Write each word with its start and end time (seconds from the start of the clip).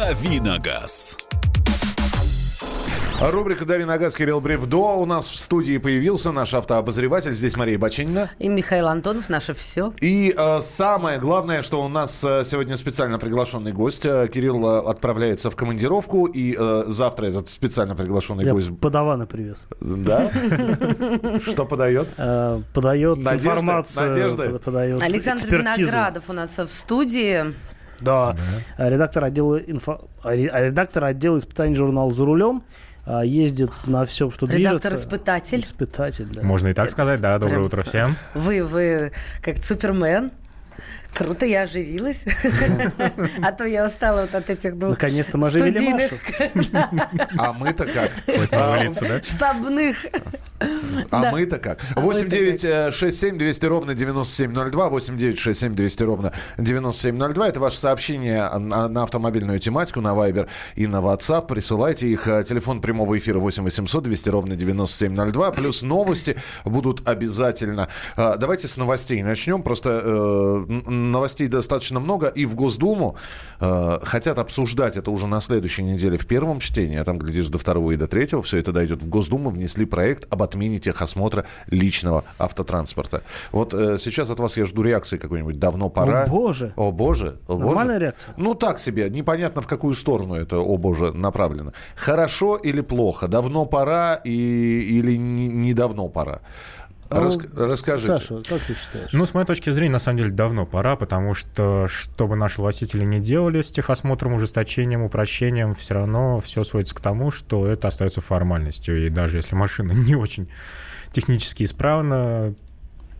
«Давиногаз». 0.00 1.18
Рубрика 3.20 3.66
«Дави 3.66 3.84
на 3.84 3.98
газ» 3.98 4.16
Кирилл 4.16 4.40
Бревдо. 4.40 4.78
У 4.96 5.04
нас 5.04 5.28
в 5.28 5.34
студии 5.38 5.76
появился 5.76 6.32
наш 6.32 6.54
автообозреватель. 6.54 7.34
Здесь 7.34 7.54
Мария 7.54 7.78
Бачинина. 7.78 8.30
И 8.38 8.48
Михаил 8.48 8.88
Антонов, 8.88 9.28
наше 9.28 9.52
все. 9.52 9.92
И 10.00 10.34
э, 10.34 10.58
самое 10.62 11.18
главное, 11.18 11.62
что 11.62 11.84
у 11.84 11.88
нас 11.88 12.24
э, 12.24 12.44
сегодня 12.44 12.78
специально 12.78 13.18
приглашенный 13.18 13.72
гость. 13.72 14.06
Э, 14.06 14.26
Кирилл 14.26 14.66
э, 14.66 14.88
отправляется 14.88 15.50
в 15.50 15.56
командировку, 15.56 16.24
и 16.24 16.56
э, 16.58 16.84
завтра 16.86 17.26
этот 17.26 17.50
специально 17.50 17.94
приглашенный 17.94 18.44
Я 18.44 18.54
гость... 18.54 18.70
подавана 18.80 19.26
привез. 19.26 19.66
Да? 19.82 20.30
Что 21.46 21.66
подает? 21.66 22.14
Подает 22.16 23.18
информацию. 23.18 24.08
Надежда? 24.08 24.48
под- 24.48 24.62
Подает 24.62 25.02
Александр. 25.02 25.46
Виноградов 25.46 26.30
у 26.30 26.32
нас 26.32 26.56
в 26.56 26.68
студии. 26.68 27.54
Да. 28.00 28.36
Э, 28.78 28.88
Редактор 28.90 29.24
отдела, 29.24 29.56
инфо... 29.58 30.08
ре- 30.24 30.48
а 30.48 30.60
редактор 30.66 31.04
отдела 31.04 31.38
испытаний 31.38 31.74
журнала 31.74 32.12
«За 32.12 32.24
рулем». 32.24 32.62
Ездит 33.24 33.70
на 33.86 34.04
все, 34.04 34.30
что 34.30 34.46
движется. 34.46 34.70
Редактор-испытатель. 34.88 35.60
Испытатель, 35.64 36.28
да. 36.28 36.42
Можно 36.42 36.68
и 36.68 36.72
так 36.74 36.90
сказать, 36.90 37.20
да. 37.20 37.38
Доброе 37.38 37.54
Прям- 37.54 37.64
утро 37.64 37.82
всем. 37.84 38.14
Вы, 38.34 38.64
вы 38.64 39.12
как 39.42 39.56
Супермен. 39.64 40.30
Круто, 41.12 41.44
я 41.44 41.62
оживилась. 41.62 42.24
А 43.42 43.50
то 43.52 43.64
я 43.64 43.84
устала 43.86 44.20
вот 44.22 44.34
от 44.34 44.48
этих 44.48 44.78
двух 44.78 44.90
Наконец-то 44.90 45.38
мы 45.38 45.48
оживили 45.48 45.72
студийных, 45.72 46.12
А 47.38 47.52
мы-то 47.52 47.84
как? 47.86 48.10
Да? 48.50 49.22
штабных. 49.24 50.06
А 51.10 51.22
Да. 51.22 51.30
мы-то 51.32 51.58
как? 51.58 51.80
А 51.94 52.00
мы-то 52.00 52.20
8 52.24 52.28
9 52.28 52.94
6 52.94 53.18
7 53.18 53.38
200 53.38 53.64
ровно 53.66 53.94
9702. 53.94 54.88
8 54.88 55.16
9 55.16 55.38
6 55.38 55.60
7 55.60 55.74
200 55.74 56.02
ровно 56.02 56.32
9702. 56.58 57.48
Это 57.48 57.60
ваше 57.60 57.78
сообщение 57.78 58.48
на, 58.58 58.88
на 58.88 59.02
автомобильную 59.02 59.58
тематику, 59.58 60.00
на 60.00 60.08
Viber 60.14 60.48
и 60.74 60.86
на 60.86 60.96
WhatsApp. 60.96 61.46
Присылайте 61.46 62.08
их. 62.08 62.28
Э, 62.28 62.44
Телефон 62.44 62.80
прямого 62.80 63.16
эфира 63.18 63.38
8 63.38 63.64
800 63.64 64.02
200 64.04 64.28
ровно 64.28 64.56
9702. 64.56 65.50
Плюс 65.52 65.82
новости 65.82 66.36
будут 66.64 67.08
обязательно. 67.08 67.88
Э, 68.16 68.36
Давайте 68.38 68.68
с 68.68 68.76
новостей 68.76 69.22
начнем. 69.22 69.62
Просто 69.62 70.00
э, 70.04 70.90
новостей 70.90 71.48
достаточно 71.48 72.00
много. 72.00 72.28
И 72.28 72.44
в 72.46 72.54
Госдуму 72.54 73.16
э, 73.60 73.98
хотят 74.02 74.38
обсуждать 74.38 74.96
это 74.96 75.10
уже 75.10 75.26
на 75.26 75.40
следующей 75.40 75.82
неделе 75.82 76.18
в 76.18 76.26
первом 76.26 76.60
чтении, 76.60 76.98
а 76.98 77.04
там, 77.04 77.18
глядишь, 77.18 77.48
до 77.48 77.58
второго 77.58 77.92
и 77.92 77.96
до 77.96 78.06
третьего 78.06 78.42
все 78.42 78.58
это 78.58 78.72
дойдет 78.72 79.02
в 79.02 79.08
Госдуму, 79.08 79.50
внесли 79.50 79.84
проект 79.86 80.26
об 80.32 80.42
отмене 80.50 80.78
техосмотра 80.78 81.44
личного 81.70 82.24
автотранспорта. 82.38 83.22
Вот 83.52 83.74
э, 83.74 83.98
сейчас 83.98 84.30
от 84.30 84.40
вас 84.40 84.56
я 84.56 84.66
жду 84.66 84.82
реакции 84.82 85.18
какой-нибудь. 85.18 85.58
Давно 85.58 85.90
пора. 85.90 86.24
О, 86.24 86.26
боже. 86.28 86.72
О 86.76 86.92
боже. 86.92 87.38
О, 87.48 87.54
боже. 87.54 87.66
Нормальная 87.66 87.98
реакция? 87.98 88.34
Ну, 88.36 88.54
так 88.54 88.78
себе. 88.78 89.10
Непонятно, 89.10 89.62
в 89.62 89.66
какую 89.66 89.94
сторону 89.94 90.34
это, 90.34 90.58
о 90.58 90.76
боже, 90.76 91.12
направлено. 91.12 91.72
Хорошо 91.96 92.56
или 92.56 92.80
плохо? 92.80 93.28
Давно 93.28 93.66
пора 93.66 94.20
и, 94.24 94.98
или 94.98 95.16
не, 95.16 95.48
не 95.48 95.74
давно 95.74 96.08
пора? 96.08 96.40
Рас- 97.10 97.38
расскажите. 97.56 98.16
Саша, 98.16 98.38
как 98.48 98.60
ты 98.60 98.74
считаешь? 98.74 99.12
Ну, 99.12 99.26
с 99.26 99.34
моей 99.34 99.46
точки 99.46 99.70
зрения, 99.70 99.92
на 99.92 99.98
самом 99.98 100.18
деле, 100.18 100.30
давно 100.30 100.64
пора, 100.64 100.96
потому 100.96 101.34
что, 101.34 101.86
что 101.88 102.28
бы 102.28 102.36
наши 102.36 102.60
властители 102.60 103.04
не 103.04 103.20
делали 103.20 103.60
с 103.60 103.70
техосмотром, 103.70 104.34
ужесточением, 104.34 105.02
упрощением, 105.02 105.74
все 105.74 105.94
равно 105.94 106.40
все 106.40 106.62
сводится 106.62 106.94
к 106.94 107.00
тому, 107.00 107.30
что 107.30 107.66
это 107.66 107.88
остается 107.88 108.20
формальностью. 108.20 109.06
И 109.06 109.10
даже 109.10 109.38
если 109.38 109.54
машина 109.54 109.92
не 109.92 110.14
очень 110.14 110.48
технически 111.12 111.64
исправна, 111.64 112.54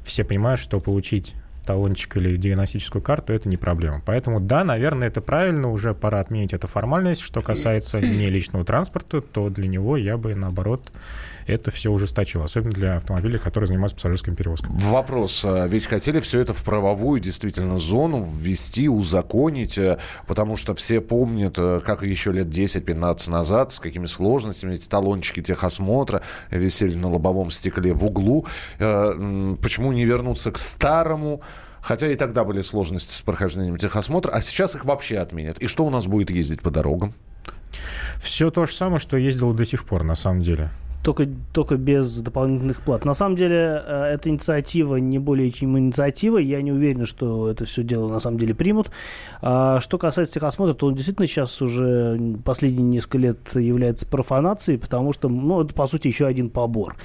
все 0.04 0.24
понимают, 0.24 0.60
что 0.60 0.78
получить 0.80 1.34
талончик 1.66 2.16
или 2.16 2.36
диагностическую 2.36 3.02
карту, 3.02 3.32
это 3.32 3.48
не 3.48 3.56
проблема. 3.56 4.02
Поэтому, 4.04 4.40
да, 4.40 4.64
наверное, 4.64 5.08
это 5.08 5.20
правильно, 5.20 5.70
уже 5.70 5.94
пора 5.94 6.20
отменить 6.20 6.52
эту 6.52 6.66
формальность. 6.66 7.20
Что 7.20 7.42
касается 7.42 8.00
не 8.00 8.26
личного 8.26 8.64
транспорта, 8.64 9.20
то 9.20 9.50
для 9.50 9.68
него 9.68 9.96
я 9.96 10.16
бы, 10.16 10.34
наоборот, 10.34 10.90
это 11.50 11.70
все 11.70 11.90
ужесточил, 11.90 12.42
особенно 12.42 12.70
для 12.70 12.96
автомобилей, 12.96 13.38
которые 13.38 13.68
занимаются 13.68 13.96
пассажирским 13.96 14.36
перевозком. 14.36 14.76
Вопрос. 14.78 15.44
а 15.44 15.66
Ведь 15.66 15.86
хотели 15.86 16.20
все 16.20 16.40
это 16.40 16.54
в 16.54 16.62
правовую 16.62 17.20
действительно 17.20 17.78
зону 17.78 18.22
ввести, 18.22 18.88
узаконить, 18.88 19.78
э, 19.78 19.98
потому 20.26 20.56
что 20.56 20.74
все 20.74 21.00
помнят, 21.00 21.54
э, 21.58 21.80
как 21.84 22.02
еще 22.02 22.32
лет 22.32 22.48
10-15 22.48 23.30
назад, 23.30 23.72
с 23.72 23.80
какими 23.80 24.06
сложностями 24.06 24.74
эти 24.74 24.88
талончики 24.88 25.42
техосмотра 25.42 26.22
висели 26.50 26.94
на 26.94 27.10
лобовом 27.10 27.50
стекле 27.50 27.92
в 27.92 28.04
углу. 28.04 28.46
Э, 28.78 29.56
Почему 29.62 29.92
не 29.92 30.04
вернуться 30.04 30.50
к 30.50 30.58
старому? 30.58 31.42
Хотя 31.80 32.08
и 32.08 32.14
тогда 32.14 32.44
были 32.44 32.62
сложности 32.62 33.14
с 33.14 33.22
прохождением 33.22 33.78
техосмотра, 33.78 34.30
а 34.30 34.40
сейчас 34.40 34.74
их 34.74 34.84
вообще 34.84 35.18
отменят. 35.18 35.58
И 35.58 35.66
что 35.66 35.84
у 35.84 35.90
нас 35.90 36.06
будет 36.06 36.30
ездить 36.30 36.60
по 36.60 36.70
дорогам? 36.70 37.14
Все 38.18 38.50
то 38.50 38.66
же 38.66 38.72
самое, 38.72 38.98
что 38.98 39.16
ездил 39.16 39.52
до 39.52 39.64
сих 39.64 39.84
пор, 39.84 40.02
на 40.02 40.14
самом 40.14 40.42
деле. 40.42 40.70
Только, 41.02 41.26
только 41.52 41.76
без 41.76 42.18
дополнительных 42.18 42.82
плат. 42.82 43.04
На 43.04 43.14
самом 43.14 43.36
деле, 43.36 43.82
э, 43.84 44.04
эта 44.14 44.28
инициатива 44.28 44.96
не 44.96 45.18
более 45.18 45.50
чем 45.50 45.78
инициатива. 45.78 46.38
Я 46.38 46.60
не 46.60 46.72
уверен, 46.72 47.06
что 47.06 47.48
это 47.50 47.64
все 47.64 47.82
дело 47.82 48.10
на 48.10 48.20
самом 48.20 48.38
деле 48.38 48.54
примут. 48.54 48.90
А 49.40 49.80
что 49.80 49.96
касается 49.96 50.34
техосмотра, 50.34 50.74
то 50.74 50.86
он 50.86 50.94
действительно 50.94 51.26
сейчас 51.26 51.62
уже 51.62 52.18
последние 52.44 52.86
несколько 52.86 53.18
лет 53.18 53.54
является 53.54 54.06
профанацией, 54.06 54.78
потому 54.78 55.12
что, 55.12 55.28
ну, 55.28 55.62
это, 55.62 55.74
по 55.74 55.86
сути, 55.86 56.08
еще 56.08 56.26
один 56.26 56.50
побор. 56.50 56.96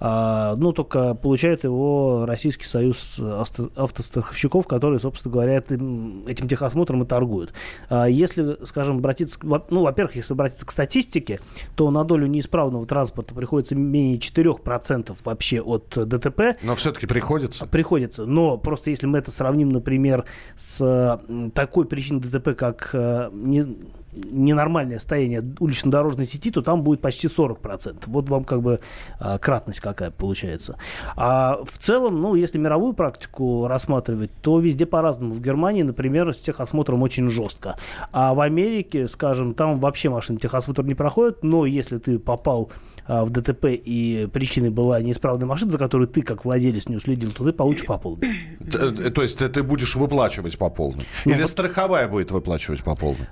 А, 0.00 0.56
ну, 0.56 0.72
только 0.72 1.14
получает 1.14 1.64
его 1.64 2.24
Российский 2.26 2.64
союз 2.64 3.18
авто- 3.20 3.70
автостраховщиков, 3.76 4.66
которые, 4.66 4.98
собственно 4.98 5.32
говоря, 5.32 5.58
этим, 5.58 6.24
техосмотром 6.48 7.02
и 7.02 7.06
торгуют. 7.06 7.52
А 7.90 8.06
если, 8.06 8.56
скажем, 8.64 8.98
обратиться, 8.98 9.38
ну, 9.42 9.82
во-первых, 9.82 10.16
если 10.16 10.32
обратиться 10.32 10.64
к 10.64 10.70
статистике, 10.70 11.38
то 11.76 11.90
на 11.90 12.04
долю 12.04 12.26
неисправного 12.26 12.86
транспорта 12.86 13.34
приходится 13.42 13.74
менее 13.74 14.18
4% 14.18 15.16
вообще 15.24 15.60
от 15.60 15.88
ДТП. 15.96 16.56
Но 16.62 16.76
все-таки 16.76 17.06
приходится. 17.08 17.66
Приходится. 17.66 18.24
Но 18.24 18.56
просто 18.56 18.90
если 18.90 19.06
мы 19.08 19.18
это 19.18 19.32
сравним, 19.32 19.70
например, 19.70 20.24
с 20.54 20.80
м, 21.28 21.50
такой 21.50 21.86
причиной 21.86 22.20
ДТП, 22.20 22.54
как 22.56 22.90
э, 22.92 23.30
не- 23.32 23.78
ненормальное 24.14 24.98
состояние 24.98 25.42
улично-дорожной 25.58 26.26
сети, 26.26 26.50
то 26.50 26.62
там 26.62 26.82
будет 26.82 27.00
почти 27.00 27.28
40%. 27.28 28.04
Вот 28.06 28.28
вам 28.28 28.44
как 28.44 28.62
бы 28.62 28.80
а, 29.18 29.38
кратность 29.38 29.80
какая 29.80 30.10
получается. 30.10 30.76
А 31.16 31.58
в 31.64 31.78
целом, 31.78 32.20
ну, 32.20 32.34
если 32.34 32.58
мировую 32.58 32.92
практику 32.92 33.66
рассматривать, 33.66 34.30
то 34.42 34.58
везде 34.58 34.86
по-разному. 34.86 35.32
В 35.32 35.40
Германии, 35.40 35.82
например, 35.82 36.34
с 36.34 36.38
техосмотром 36.38 37.02
очень 37.02 37.30
жестко. 37.30 37.76
А 38.12 38.34
в 38.34 38.40
Америке, 38.40 39.08
скажем, 39.08 39.54
там 39.54 39.80
вообще 39.80 40.10
машины 40.10 40.38
техосмотр 40.38 40.82
не 40.84 40.94
проходят, 40.94 41.42
но 41.42 41.66
если 41.66 41.98
ты 41.98 42.18
попал 42.18 42.70
а, 43.06 43.24
в 43.24 43.30
ДТП 43.30 43.66
и 43.72 44.28
причиной 44.32 44.70
была 44.70 45.00
неисправная 45.00 45.46
машина, 45.46 45.72
за 45.72 45.78
которую 45.78 46.08
ты 46.08 46.22
как 46.22 46.44
владелец 46.44 46.88
не 46.88 46.96
уследил, 46.96 47.32
то 47.32 47.44
ты 47.44 47.52
получишь 47.52 47.86
по 47.86 47.98
полной. 47.98 48.28
Э, 48.60 49.10
То 49.10 49.22
есть 49.22 49.38
ты- 49.38 49.62
будешь 49.62 49.96
выплачивать 49.96 50.58
по 50.58 50.70
полной? 50.70 51.04
Ну, 51.24 51.32
Или 51.32 51.44
страховая 51.44 52.08
будет 52.08 52.30
выплачивать 52.30 52.82
по 52.82 52.94
полной? 52.94 53.26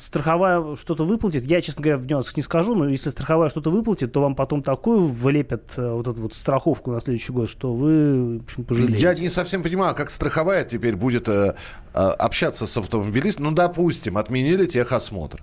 Страховая 0.00 0.76
что-то 0.76 1.04
выплатит, 1.04 1.44
я, 1.44 1.60
честно 1.60 1.82
говоря, 1.82 1.98
в 1.98 2.06
нюансах 2.06 2.36
не 2.36 2.42
скажу, 2.42 2.74
но 2.74 2.88
если 2.88 3.10
страховая 3.10 3.48
что-то 3.48 3.70
выплатит, 3.70 4.12
то 4.12 4.20
вам 4.20 4.34
потом 4.34 4.62
такую 4.62 5.06
влепят 5.06 5.74
э, 5.76 5.90
вот 5.92 6.06
эту 6.06 6.22
вот 6.22 6.34
страховку 6.34 6.92
на 6.92 7.00
следующий 7.00 7.32
год, 7.32 7.48
что 7.48 7.72
вы, 7.72 8.38
в 8.38 8.42
общем, 8.42 8.64
пожалеете. 8.64 8.98
Я 8.98 9.14
не 9.14 9.28
совсем 9.28 9.62
понимаю, 9.62 9.94
как 9.94 10.10
страховая 10.10 10.64
теперь 10.64 10.96
будет 10.96 11.28
э, 11.28 11.54
э, 11.94 11.98
общаться 11.98 12.66
с 12.66 12.76
автомобилистом. 12.76 13.46
Ну, 13.46 13.50
допустим, 13.52 14.18
отменили 14.18 14.66
техосмотр. 14.66 15.42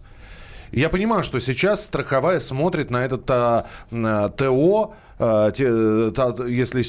Я 0.74 0.90
понимаю, 0.90 1.24
что 1.24 1.40
сейчас 1.40 1.84
страховая 1.84 2.40
смотрит 2.40 2.90
на 2.90 3.06
этот 3.06 3.30
а, 3.30 3.68
на 3.92 4.30
ТО, 4.30 4.96
те- 5.18 6.12
та- 6.12 6.46
если 6.46 6.82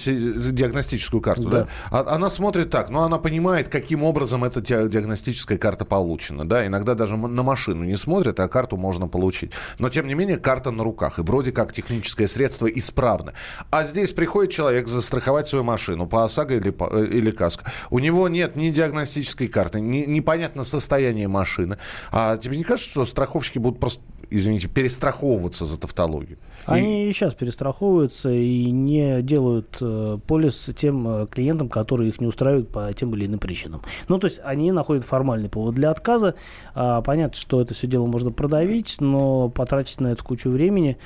диагностическую 0.51 1.21
карту, 1.21 1.49
да. 1.49 1.61
Да. 1.63 1.69
А- 1.91 2.15
Она 2.15 2.31
смотрит 2.31 2.71
так, 2.71 2.91
но 2.91 3.03
она 3.03 3.19
понимает, 3.19 3.69
каким 3.69 4.03
образом 4.03 4.45
эта 4.45 4.61
диагностическая 4.61 5.59
карта 5.59 5.85
получена, 5.85 6.49
да. 6.49 6.67
Иногда 6.67 6.95
даже 6.95 7.17
на 7.17 7.43
машину 7.43 7.85
не 7.85 7.97
смотрят, 7.97 8.39
а 8.41 8.49
карту 8.49 8.77
можно 8.77 9.09
получить. 9.09 9.53
Но 9.79 9.89
тем 9.89 10.07
не 10.07 10.15
менее 10.15 10.37
карта 10.37 10.71
на 10.71 10.85
руках, 10.85 11.19
и 11.19 11.23
вроде 11.23 11.53
как 11.53 11.73
техническое 11.73 12.27
средство 12.29 12.67
исправно. 12.67 13.33
А 13.71 13.85
здесь 13.85 14.13
приходит 14.13 14.53
человек 14.53 14.89
застраховать 14.89 15.47
свою 15.49 15.65
машину 15.65 16.07
по 16.07 16.25
ОСАГО 16.25 16.55
или, 16.55 16.71
по- 16.71 16.89
э, 16.93 17.07
или 17.07 17.31
КАСКО. 17.31 17.65
У 17.91 17.99
него 17.99 18.29
нет 18.29 18.57
ни 18.57 18.71
диагностической 18.71 19.49
карты, 19.49 19.81
ни- 19.81 20.05
непонятно 20.07 20.65
состояние 20.65 21.29
машины. 21.29 21.79
А 22.11 22.37
тебе 22.37 22.57
не 22.57 22.65
кажется, 22.65 22.91
что 22.91 23.05
страховщики 23.07 23.59
будут 23.59 23.81
просто, 23.81 24.03
извините, 24.31 24.69
перестраховываться 24.69 25.65
за 25.65 25.79
тавтологию? 25.79 26.39
Они 26.67 27.09
и 27.09 27.13
сейчас 27.13 27.35
перестраховываются 27.35 28.31
и 28.31 28.71
не 28.71 29.23
делают 29.23 29.77
э, 29.81 30.19
полис 30.27 30.71
тем 30.77 31.07
э, 31.07 31.27
клиентам, 31.27 31.69
которые 31.69 32.09
их 32.09 32.21
не 32.21 32.27
устраивают 32.27 32.71
по 32.71 32.93
тем 32.93 33.15
или 33.15 33.27
иным 33.27 33.39
причинам. 33.39 33.83
Ну, 34.09 34.19
то 34.19 34.27
есть 34.27 34.41
они 34.45 34.73
находят 34.73 35.05
формальный 35.05 35.49
повод 35.49 35.75
для 35.75 35.91
отказа. 35.91 36.35
А, 36.75 37.03
понятно, 37.03 37.37
что 37.37 37.61
это 37.61 37.75
все 37.75 37.87
дело 37.87 38.07
можно 38.07 38.31
продавить, 38.31 38.97
но 39.01 39.49
потратить 39.49 40.01
на 40.01 40.09
это 40.09 40.23
кучу 40.25 40.51
времени. 40.51 40.97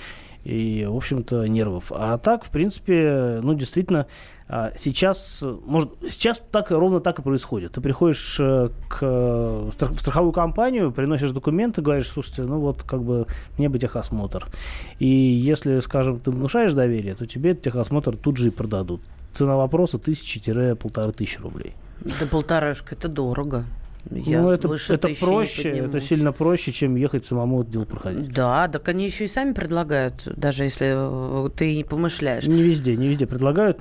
И, 0.44 0.86
в 0.88 0.96
общем-то, 0.96 1.46
нервов. 1.46 1.92
А 1.94 2.18
так, 2.18 2.44
в 2.44 2.50
принципе, 2.50 3.40
ну, 3.42 3.54
действительно, 3.54 4.06
а, 4.48 4.72
сейчас, 4.76 5.44
может, 5.66 5.90
сейчас 6.08 6.40
так, 6.50 6.70
ровно 6.70 7.00
так 7.00 7.18
и 7.18 7.22
происходит. 7.22 7.72
Ты 7.72 7.80
приходишь 7.80 8.38
э, 8.40 8.70
к, 8.88 9.02
в 9.02 9.72
страховую 9.98 10.32
компанию, 10.32 10.90
приносишь 10.90 11.32
документы, 11.32 11.82
говоришь, 11.82 12.08
слушайте, 12.08 12.42
ну 12.42 12.60
вот, 12.60 12.82
как 12.82 13.02
бы, 13.02 13.26
мне 13.58 13.68
бы 13.68 13.78
техосмотр. 13.78 14.46
И 14.98 15.06
если, 15.06 15.80
скажем, 15.80 16.18
ты 16.18 16.30
внушаешь 16.30 16.72
доверие, 16.72 17.14
то 17.14 17.26
тебе 17.26 17.54
техосмотр 17.54 18.16
тут 18.16 18.38
же 18.38 18.48
и 18.48 18.50
продадут. 18.50 19.02
Цена 19.34 19.56
вопроса 19.56 19.98
тысячи-полторы 19.98 21.12
тысячи 21.12 21.38
рублей. 21.40 21.74
Да 22.00 22.26
полторашка, 22.26 22.94
это 22.94 23.08
дорого. 23.08 23.64
Я 24.10 24.42
ну, 24.42 24.50
это, 24.50 24.74
это 24.88 25.08
проще, 25.20 25.70
это 25.70 26.00
сильно 26.00 26.32
проще, 26.32 26.72
чем 26.72 26.96
ехать 26.96 27.24
самому 27.24 27.62
это 27.62 27.70
дело 27.70 27.84
проходить. 27.84 28.32
Да, 28.32 28.68
так 28.68 28.88
они 28.88 29.04
еще 29.04 29.24
и 29.24 29.28
сами 29.28 29.52
предлагают, 29.52 30.26
даже 30.36 30.64
если 30.64 31.46
э, 31.46 31.50
ты 31.50 31.76
не 31.76 31.84
помышляешь. 31.84 32.46
Не 32.46 32.62
везде, 32.62 32.96
не 32.96 33.08
везде 33.08 33.26
предлагают. 33.26 33.80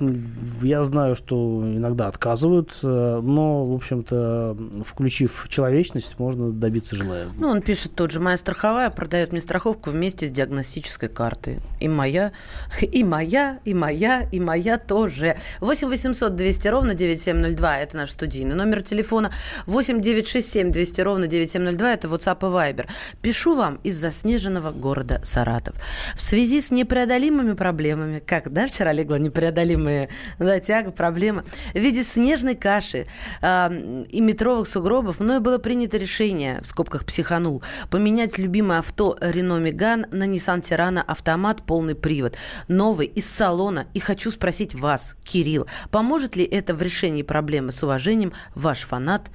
Я 0.62 0.84
знаю, 0.84 1.16
что 1.16 1.62
иногда 1.64 2.08
отказывают, 2.08 2.76
э, 2.82 3.20
но, 3.22 3.66
в 3.66 3.74
общем-то, 3.74 4.56
включив 4.84 5.46
человечность, 5.48 6.18
можно 6.18 6.52
добиться 6.52 6.96
желаемого. 6.96 7.34
Ну, 7.38 7.48
он 7.48 7.62
пишет 7.62 7.94
тот 7.94 8.10
же, 8.10 8.20
моя 8.20 8.36
страховая 8.36 8.90
продает 8.90 9.32
мне 9.32 9.40
страховку 9.40 9.90
вместе 9.90 10.26
с 10.26 10.30
диагностической 10.30 11.08
картой. 11.08 11.58
И 11.80 11.88
моя, 11.88 12.32
и 12.80 13.04
моя, 13.04 13.60
и 13.64 13.74
моя, 13.74 14.28
и 14.30 14.40
моя 14.40 14.78
тоже. 14.78 15.36
8 15.60 15.88
800 15.88 16.34
200 16.34 16.68
ровно 16.68 16.94
9702, 16.94 17.78
это 17.78 17.96
наш 17.96 18.10
студийный 18.10 18.54
номер 18.54 18.82
телефона. 18.82 19.30
8 19.66 20.00
9 20.00 20.17
967 20.22 20.72
200 20.72 21.00
ровно 21.00 21.26
9702, 21.26 21.92
это 21.92 22.08
WhatsApp 22.08 22.38
и 22.38 22.52
Viber. 22.52 22.88
Пишу 23.22 23.54
вам 23.54 23.76
из 23.84 23.96
заснеженного 23.96 24.72
города 24.72 25.20
Саратов. 25.24 25.76
В 26.14 26.22
связи 26.22 26.60
с 26.60 26.70
непреодолимыми 26.70 27.54
проблемами, 27.54 28.18
как, 28.18 28.52
да, 28.52 28.66
вчера 28.66 28.92
легла 28.92 29.18
непреодолимая 29.18 30.08
да, 30.38 30.60
тяга, 30.60 30.90
проблема, 30.90 31.44
в 31.72 31.78
виде 31.78 32.02
снежной 32.02 32.54
каши 32.54 33.06
э, 33.42 34.04
и 34.08 34.20
метровых 34.20 34.66
сугробов, 34.66 35.20
мною 35.20 35.40
было 35.40 35.58
принято 35.58 35.96
решение, 35.96 36.60
в 36.62 36.66
скобках 36.66 37.04
психанул, 37.04 37.62
поменять 37.90 38.38
любимое 38.38 38.78
авто 38.78 39.16
Renault 39.20 39.62
Megane 39.62 40.06
на 40.14 40.24
Nissan 40.24 40.60
Tirana 40.60 41.02
автомат 41.06 41.62
полный 41.62 41.94
привод, 41.94 42.36
новый, 42.66 43.06
из 43.06 43.26
салона. 43.26 43.86
И 43.94 44.00
хочу 44.00 44.30
спросить 44.30 44.74
вас, 44.74 45.16
Кирилл, 45.24 45.66
поможет 45.90 46.36
ли 46.36 46.44
это 46.44 46.74
в 46.74 46.82
решении 46.82 47.22
проблемы 47.22 47.72
с 47.72 47.82
уважением 47.82 48.32
ваш 48.54 48.80
фанат 48.80 49.30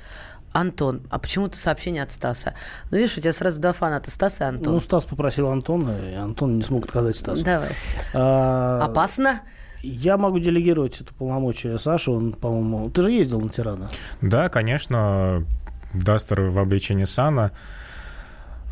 Антон. 0.53 1.01
А 1.09 1.19
почему-то 1.19 1.57
сообщение 1.57 2.03
от 2.03 2.11
Стаса. 2.11 2.53
Ну, 2.89 2.97
видишь, 2.97 3.17
у 3.17 3.21
тебя 3.21 3.33
сразу 3.33 3.59
два 3.59 3.73
фаната, 3.73 4.09
Стас 4.11 4.39
и 4.39 4.43
Антон. 4.43 4.73
Ну, 4.73 4.79
Стас 4.79 5.05
попросил 5.05 5.49
Антона, 5.49 6.11
и 6.11 6.13
Антон 6.13 6.57
не 6.57 6.63
смог 6.63 6.85
отказать 6.85 7.17
Стасу. 7.17 7.43
Давай. 7.43 7.69
А, 8.13 8.85
Опасно? 8.85 9.41
Я 9.81 10.17
могу 10.17 10.39
делегировать 10.39 11.01
это 11.01 11.13
полномочия 11.13 11.77
Саше, 11.77 12.11
он, 12.11 12.33
по-моему... 12.33 12.89
Ты 12.89 13.01
же 13.01 13.11
ездил 13.11 13.41
на 13.41 13.49
Тирана? 13.49 13.87
Да, 14.21 14.47
конечно. 14.47 15.45
Дастер 15.93 16.43
в 16.43 16.57
обличении 16.57 17.03
Сана. 17.03 17.51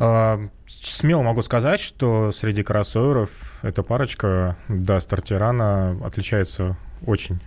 А, 0.00 0.40
смело 0.66 1.22
могу 1.22 1.42
сказать, 1.42 1.80
что 1.80 2.32
среди 2.32 2.62
кроссоверов 2.62 3.58
эта 3.62 3.82
парочка 3.82 4.56
Дастер 4.68 5.20
Тирана 5.20 5.98
отличается 6.04 6.76
очень 7.06 7.40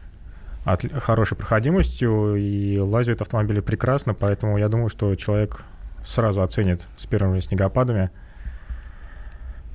от, 0.66 0.84
хорошей 1.02 1.38
проходимостью 1.38 2.36
и 2.36 2.78
лазят 2.78 3.22
автомобили 3.22 3.62
прекрасно, 3.62 4.14
поэтому 4.14 4.58
я 4.58 4.68
думаю, 4.68 4.90
что 4.90 5.16
человек 5.16 5.64
сразу 6.04 6.42
оценит 6.42 6.88
с 6.98 7.06
первыми 7.06 7.40
снегопадами 7.40 8.10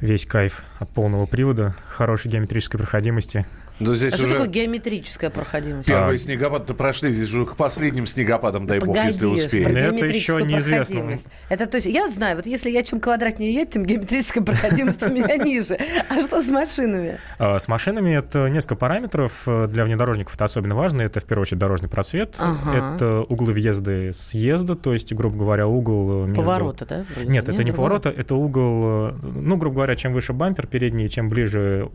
весь 0.00 0.26
кайф 0.26 0.64
от 0.78 0.90
полного 0.90 1.26
привода, 1.26 1.74
хорошей 1.86 2.30
геометрической 2.30 2.78
проходимости– 2.78 3.46
но 3.80 3.94
здесь 3.94 4.12
а 4.12 4.16
уже... 4.16 4.26
что 4.26 4.32
такое 4.34 4.48
геометрическая 4.48 5.30
проходимость? 5.30 5.88
Первые 5.88 6.16
а... 6.16 6.18
снегопады-то 6.18 6.74
прошли, 6.74 7.10
здесь 7.12 7.32
уже 7.32 7.46
к 7.46 7.56
последним 7.56 8.06
снегопадам, 8.06 8.66
дай 8.66 8.78
Погоди, 8.78 8.98
бог, 8.98 9.06
если 9.06 9.26
успеем. 9.26 9.76
Это 9.76 10.06
еще 10.06 10.42
неизвестно. 10.42 11.16
Это 11.48 11.66
то 11.66 11.76
есть, 11.76 11.86
я 11.86 12.04
вот 12.04 12.12
знаю, 12.12 12.36
вот 12.36 12.46
если 12.46 12.70
я 12.70 12.82
чем 12.82 13.00
квадратнее 13.00 13.52
едет, 13.52 13.72
тем 13.72 13.84
геометрическая 13.84 14.44
проходимость 14.44 15.02
у 15.04 15.12
меня 15.12 15.36
ниже. 15.42 15.78
А 16.08 16.20
что 16.20 16.42
с 16.42 16.48
машинами? 16.48 17.18
А, 17.38 17.58
с 17.58 17.68
машинами 17.68 18.10
это 18.10 18.48
несколько 18.48 18.76
параметров. 18.76 19.46
Для 19.46 19.84
внедорожников 19.84 20.34
это 20.34 20.44
особенно 20.44 20.74
важно. 20.74 21.02
Это, 21.02 21.20
в 21.20 21.24
первую 21.24 21.42
очередь, 21.42 21.58
дорожный 21.58 21.88
просвет. 21.88 22.36
Это 22.74 23.24
углы 23.28 23.52
въезда 23.52 24.12
съезда, 24.12 24.74
то 24.74 24.92
есть, 24.92 25.12
грубо 25.12 25.38
говоря, 25.38 25.66
угол 25.66 26.26
между... 26.26 26.42
Поворота, 26.42 26.86
да? 26.86 27.04
Нет, 27.24 27.48
это 27.48 27.64
не 27.64 27.72
поворота, 27.72 28.10
это 28.10 28.34
угол... 28.34 29.12
Ну, 29.22 29.56
грубо 29.56 29.76
говоря, 29.76 29.96
чем 29.96 30.12
выше 30.12 30.32
бампер 30.32 30.66
передний, 30.66 31.08
чем 31.08 31.28
ближе 31.28 31.88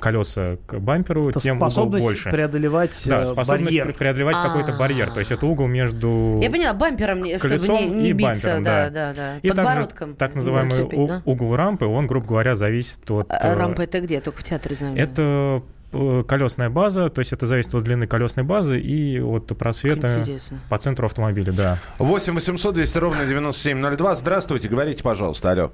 колеса 0.00 0.58
к 0.66 0.78
бамперу, 0.78 1.27
это 1.28 1.40
тем 1.40 1.58
способность 1.58 2.04
угол 2.04 2.14
больше. 2.14 2.30
преодолевать 2.30 3.02
да, 3.06 3.22
э, 3.22 3.26
способность 3.26 3.64
барьер. 3.66 3.92
преодолевать 3.94 4.36
какой-то 4.36 4.72
барьер. 4.72 5.10
То 5.10 5.18
есть 5.20 5.30
это 5.30 5.46
угол 5.46 5.66
между 5.66 6.38
Я 6.42 6.50
поняла, 6.50 6.74
бампером, 6.74 7.24
чтобы 7.38 7.54
не, 7.56 7.88
не 7.88 8.12
биться. 8.12 8.54
Бампером, 8.54 8.64
да, 8.64 8.90
да, 8.90 9.14
да. 9.14 9.36
И 9.42 9.48
Подбородком. 9.48 10.14
Также, 10.14 10.18
так 10.18 10.34
называемый 10.34 10.74
зацепить, 10.74 11.08
да? 11.08 11.22
угол 11.24 11.56
рампы, 11.56 11.86
он, 11.86 12.06
грубо 12.06 12.26
говоря, 12.26 12.54
зависит 12.54 13.10
от... 13.10 13.26
А, 13.30 13.54
рампа 13.54 13.82
это 13.82 14.00
где? 14.00 14.20
Только 14.20 14.40
в 14.40 14.44
театре 14.44 14.74
знаю. 14.74 14.96
Это 14.96 15.62
э, 15.92 16.22
колесная 16.26 16.70
база, 16.70 17.10
то 17.10 17.20
есть 17.20 17.32
это 17.32 17.46
зависит 17.46 17.74
от 17.74 17.82
длины 17.84 18.06
колесной 18.06 18.44
базы 18.44 18.78
и 18.78 19.20
от 19.20 19.46
просвета 19.58 20.24
по 20.68 20.78
центру 20.78 21.06
автомобиля, 21.06 21.52
да. 21.52 21.78
8 21.98 22.34
800 22.34 22.74
200 22.74 22.98
ровно 22.98 23.24
9702. 23.26 24.14
Здравствуйте, 24.14 24.68
говорите, 24.68 25.02
пожалуйста, 25.02 25.50
алло. 25.50 25.72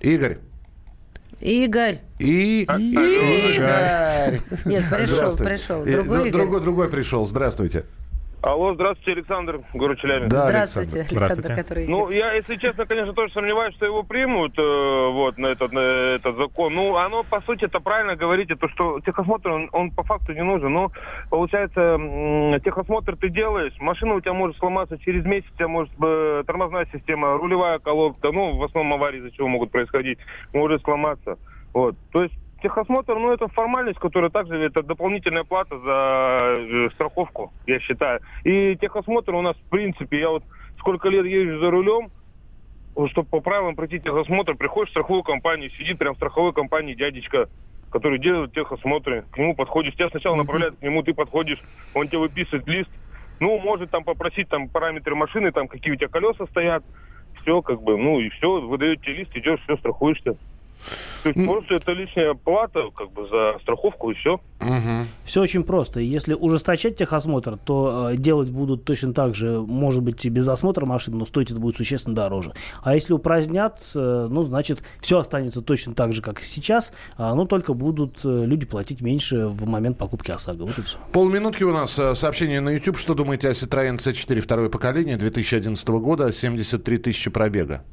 Игорь. 0.00 0.38
Игорь. 1.44 2.00
И... 2.18 2.64
А, 2.66 2.78
Игорь. 2.78 4.40
Нет, 4.64 4.84
пришел, 4.90 5.36
пришел. 5.36 5.84
Другой, 5.84 6.30
другой, 6.30 6.60
другой 6.62 6.88
пришел. 6.88 7.26
Здравствуйте. 7.26 7.84
Алло, 8.44 8.74
здравствуйте, 8.74 9.12
Александр, 9.12 9.62
город 9.72 9.98
Челябинск. 10.00 10.28
Да, 10.28 10.46
здравствуйте, 10.46 11.00
Александр, 11.00 11.24
здравствуйте. 11.24 11.62
который... 11.62 11.88
Ну, 11.88 12.10
я, 12.10 12.34
если 12.34 12.56
честно, 12.56 12.84
конечно, 12.84 13.14
тоже 13.14 13.32
сомневаюсь, 13.32 13.74
что 13.74 13.86
его 13.86 14.02
примут 14.02 14.58
э, 14.58 15.08
вот, 15.12 15.38
на 15.38 15.46
этот, 15.46 15.72
на 15.72 15.78
этот 15.78 16.36
закон. 16.36 16.74
Ну, 16.74 16.94
оно, 16.96 17.22
по 17.22 17.40
сути, 17.40 17.64
это 17.64 17.80
правильно 17.80 18.16
говорите, 18.16 18.54
то, 18.54 18.68
что 18.68 19.00
техосмотр, 19.00 19.48
он, 19.48 19.70
он 19.72 19.90
по 19.90 20.02
факту 20.02 20.34
не 20.34 20.42
нужен. 20.42 20.74
Но, 20.74 20.92
получается, 21.30 21.96
техосмотр 22.62 23.16
ты 23.16 23.30
делаешь, 23.30 23.72
машина 23.80 24.16
у 24.16 24.20
тебя 24.20 24.34
может 24.34 24.58
сломаться 24.58 24.98
через 24.98 25.24
месяц, 25.24 25.48
у 25.54 25.56
тебя 25.56 25.68
может 25.68 25.92
э, 26.02 26.44
тормозная 26.46 26.86
система, 26.92 27.38
рулевая 27.38 27.78
колодка, 27.78 28.30
ну, 28.30 28.56
в 28.56 28.62
основном 28.62 28.92
аварии 28.92 29.20
из-за 29.20 29.30
чего 29.30 29.48
могут 29.48 29.70
происходить, 29.70 30.18
может 30.52 30.82
сломаться. 30.82 31.38
Вот. 31.72 31.96
То 32.12 32.22
есть 32.22 32.34
техосмотр, 32.64 33.14
ну, 33.14 33.30
это 33.30 33.46
формальность, 33.48 33.98
которая 33.98 34.30
также, 34.30 34.56
это 34.56 34.82
дополнительная 34.82 35.44
плата 35.44 35.78
за 35.78 36.56
э, 36.58 36.88
страховку, 36.94 37.52
я 37.66 37.78
считаю. 37.78 38.20
И 38.44 38.76
техосмотр 38.80 39.34
у 39.34 39.42
нас, 39.42 39.54
в 39.54 39.70
принципе, 39.70 40.18
я 40.18 40.30
вот 40.30 40.44
сколько 40.78 41.10
лет 41.10 41.26
езжу 41.26 41.60
за 41.60 41.70
рулем, 41.70 42.10
чтобы 43.10 43.28
по 43.28 43.40
правилам 43.40 43.76
пройти 43.76 44.00
техосмотр, 44.00 44.54
приходишь 44.54 44.88
в 44.88 44.92
страховую 44.92 45.22
компанию, 45.22 45.70
сидит 45.72 45.98
прям 45.98 46.14
в 46.14 46.16
страховой 46.16 46.54
компании 46.54 46.94
дядечка, 46.94 47.50
который 47.90 48.18
делает 48.18 48.54
техосмотры, 48.54 49.24
к 49.30 49.36
нему 49.36 49.54
подходишь, 49.54 49.94
тебя 49.94 50.08
сначала 50.08 50.34
направляют 50.34 50.76
к 50.78 50.82
нему, 50.82 51.02
ты 51.02 51.12
подходишь, 51.12 51.60
он 51.92 52.08
тебе 52.08 52.18
выписывает 52.18 52.66
лист, 52.66 52.90
ну, 53.40 53.58
может 53.58 53.90
там 53.90 54.04
попросить 54.04 54.48
там 54.48 54.68
параметры 54.70 55.14
машины, 55.14 55.52
там 55.52 55.68
какие 55.68 55.92
у 55.92 55.96
тебя 55.96 56.08
колеса 56.08 56.46
стоят, 56.46 56.82
все 57.42 57.60
как 57.60 57.82
бы, 57.82 57.98
ну 57.98 58.20
и 58.20 58.30
все, 58.30 58.60
выдает 58.62 59.02
тебе 59.02 59.16
лист, 59.16 59.36
идешь, 59.36 59.60
все, 59.64 59.76
страхуешься. 59.76 60.38
То 61.22 61.30
есть 61.30 61.44
просто 61.46 61.74
это 61.74 61.92
лишняя 61.92 62.34
плата 62.34 62.90
как 62.96 63.12
бы 63.12 63.26
за 63.28 63.58
страховку 63.62 64.10
и 64.10 64.14
все. 64.14 64.34
Угу. 64.60 65.06
Все 65.24 65.40
очень 65.40 65.64
просто. 65.64 66.00
Если 66.00 66.34
ужесточать 66.34 66.96
техосмотр, 66.96 67.56
то 67.56 68.10
э, 68.10 68.16
делать 68.16 68.50
будут 68.50 68.84
точно 68.84 69.12
так 69.12 69.34
же, 69.34 69.60
может 69.60 70.02
быть, 70.02 70.24
и 70.24 70.28
без 70.28 70.48
осмотра 70.48 70.86
машины, 70.86 71.16
но 71.16 71.26
стоить 71.26 71.50
это 71.50 71.60
будет 71.60 71.76
существенно 71.76 72.14
дороже. 72.14 72.52
А 72.82 72.94
если 72.94 73.12
упразднят, 73.12 73.80
э, 73.94 74.28
ну, 74.30 74.42
значит, 74.42 74.84
все 75.00 75.18
останется 75.18 75.62
точно 75.62 75.94
так 75.94 76.12
же, 76.12 76.22
как 76.22 76.40
сейчас, 76.40 76.92
а, 77.16 77.34
ну, 77.34 77.46
только 77.46 77.74
будут 77.74 78.20
э, 78.24 78.44
люди 78.46 78.66
платить 78.66 79.00
меньше 79.00 79.46
в 79.46 79.66
момент 79.66 79.98
покупки 79.98 80.30
ОСАГО. 80.30 80.64
Вот 80.64 80.78
и 80.78 80.82
все. 80.82 80.98
Полминутки 81.12 81.64
у 81.64 81.72
нас 81.72 81.98
э, 81.98 82.14
сообщение 82.14 82.60
на 82.60 82.70
YouTube. 82.70 82.98
Что 82.98 83.14
думаете 83.14 83.48
о 83.48 83.52
Citroёn 83.52 83.96
C4 83.96 84.40
второе 84.40 84.68
поколение 84.68 85.16
2011 85.16 85.88
года, 85.88 86.32
73 86.32 86.98
тысячи 86.98 87.30
пробега? 87.30 87.84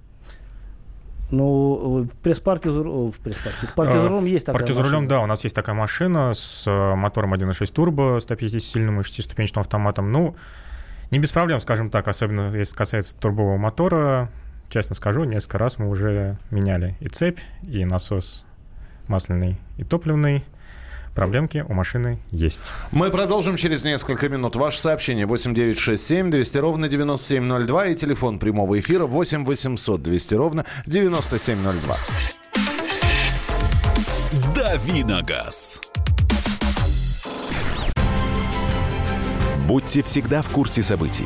Ну, 1.32 2.04
в 2.04 2.18
пресс-парке, 2.22 2.70
в 2.70 3.18
пресс-парке, 3.20 3.68
в 3.68 3.74
парке 3.74 4.00
за 4.00 4.08
рулем 4.10 4.26
есть 4.26 4.46
такая 4.46 4.60
парке 4.60 4.74
за 4.74 4.84
рулем, 4.84 5.08
да, 5.08 5.22
у 5.22 5.26
нас 5.26 5.44
есть 5.44 5.56
такая 5.56 5.76
машина 5.76 6.34
с 6.34 6.68
э, 6.68 6.96
мотором 6.96 7.34
1.6 7.34 7.72
турбо, 7.72 8.18
150-сильным 8.18 9.00
и 9.00 9.04
6-ступенчатым 9.04 9.62
автоматом. 9.62 10.12
Ну, 10.12 10.36
не 11.10 11.20
без 11.20 11.32
проблем, 11.32 11.62
скажем 11.62 11.90
так, 11.90 12.08
особенно 12.08 12.56
если 12.56 12.76
касается 12.76 13.16
турбового 13.16 13.58
мотора. 13.58 14.30
Честно 14.70 14.96
скажу, 14.96 15.24
несколько 15.26 15.58
раз 15.58 15.80
мы 15.80 15.90
уже 15.90 16.38
меняли 16.50 16.96
и 17.02 17.10
цепь, 17.10 17.40
и 17.64 17.84
насос 17.84 18.46
масляный, 19.08 19.60
и 19.78 19.84
топливный 19.84 20.44
проблемки 21.16 21.64
у 21.68 21.74
машины 21.74 22.20
есть. 22.32 22.72
Мы 22.92 23.10
продолжим 23.10 23.56
через 23.56 23.84
несколько 23.84 24.30
минут. 24.30 24.56
Ваше 24.56 24.80
сообщение 24.80 25.26
8967 25.26 26.32
200 26.32 26.58
ровно 26.58 26.88
9702 26.88 27.86
и 27.88 27.96
телефон 27.96 28.40
прямого 28.40 28.80
эфира 28.80 29.06
8 29.06 29.46
800 29.46 30.02
200 30.02 30.34
ровно 30.36 30.66
9702. 30.86 31.98
Давиногаз. 34.56 35.82
Будьте 39.68 40.02
всегда 40.04 40.42
в 40.42 40.50
курсе 40.50 40.82
событий. 40.82 41.26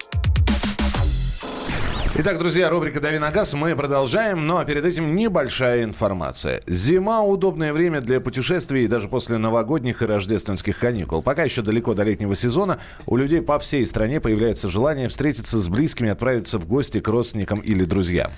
Итак, 2.13 2.39
друзья, 2.39 2.69
рубрика 2.69 2.99
«Дави 2.99 3.19
на 3.19 3.31
газ». 3.31 3.53
Мы 3.53 3.73
продолжаем, 3.73 4.45
но 4.45 4.61
перед 4.65 4.85
этим 4.85 5.15
небольшая 5.15 5.85
информация. 5.85 6.61
Зима– 6.67 7.21
удобное 7.23 7.71
время 7.71 8.01
для 8.01 8.19
путешествий 8.19 8.85
даже 8.87 9.07
после 9.07 9.37
новогодних 9.37 10.01
и 10.01 10.05
рождественских 10.05 10.77
каникул. 10.77 11.23
Пока 11.23 11.43
еще 11.43 11.61
далеко 11.61 11.93
до 11.93 12.03
летнего 12.03 12.35
сезона, 12.35 12.79
у 13.05 13.15
людей 13.15 13.41
по 13.41 13.57
всей 13.59 13.85
стране 13.85 14.19
появляется 14.19 14.69
желание 14.69 15.07
встретиться 15.07 15.57
с 15.57 15.69
близкими, 15.69 16.09
отправиться 16.09 16.59
в 16.59 16.67
гости 16.67 16.99
к 16.99 17.07
родственникам 17.07 17.59
или 17.59 17.85
друзьям. 17.85 18.29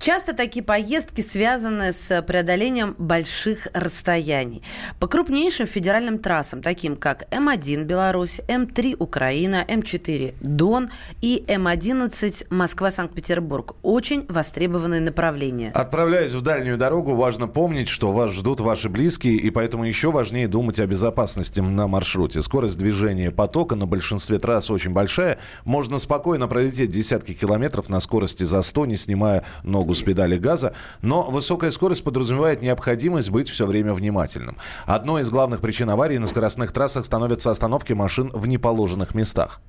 Часто 0.00 0.32
такие 0.32 0.64
поездки 0.64 1.20
связаны 1.20 1.92
с 1.92 2.22
преодолением 2.22 2.94
больших 2.96 3.68
расстояний. 3.74 4.62
По 4.98 5.06
крупнейшим 5.06 5.66
федеральным 5.66 6.18
трассам, 6.18 6.62
таким 6.62 6.96
как 6.96 7.30
М1 7.30 7.84
Беларусь, 7.84 8.40
М3 8.48 8.96
Украина, 8.98 9.62
М4 9.68 10.36
Дон 10.40 10.88
и 11.20 11.44
М11 11.46 12.46
Москва-Санкт-Петербург. 12.48 13.76
Очень 13.82 14.24
востребованные 14.26 15.02
направления. 15.02 15.70
Отправляясь 15.74 16.32
в 16.32 16.40
дальнюю 16.40 16.78
дорогу, 16.78 17.14
важно 17.14 17.46
помнить, 17.46 17.88
что 17.88 18.10
вас 18.10 18.32
ждут 18.32 18.60
ваши 18.60 18.88
близкие, 18.88 19.34
и 19.34 19.50
поэтому 19.50 19.84
еще 19.84 20.10
важнее 20.10 20.48
думать 20.48 20.80
о 20.80 20.86
безопасности 20.86 21.60
на 21.60 21.88
маршруте. 21.88 22.40
Скорость 22.42 22.78
движения 22.78 23.30
потока 23.30 23.76
на 23.76 23.84
большинстве 23.84 24.38
трасс 24.38 24.70
очень 24.70 24.92
большая. 24.92 25.38
Можно 25.66 25.98
спокойно 25.98 26.48
пролететь 26.48 26.90
десятки 26.90 27.34
километров 27.34 27.90
на 27.90 28.00
скорости 28.00 28.44
за 28.44 28.62
100, 28.62 28.86
не 28.86 28.96
снимая 28.96 29.44
ногу 29.62 29.89
с 29.94 30.02
педали 30.02 30.36
газа, 30.38 30.74
но 31.02 31.22
высокая 31.22 31.70
скорость 31.70 32.04
подразумевает 32.04 32.62
необходимость 32.62 33.30
быть 33.30 33.48
все 33.48 33.66
время 33.66 33.94
внимательным. 33.94 34.56
Одной 34.86 35.22
из 35.22 35.30
главных 35.30 35.60
причин 35.60 35.90
аварий 35.90 36.18
на 36.18 36.26
скоростных 36.26 36.72
трассах 36.72 37.04
становятся 37.06 37.50
остановки 37.50 37.92
машин 37.92 38.30
в 38.32 38.46
неположенных 38.46 39.14
местах. 39.14 39.60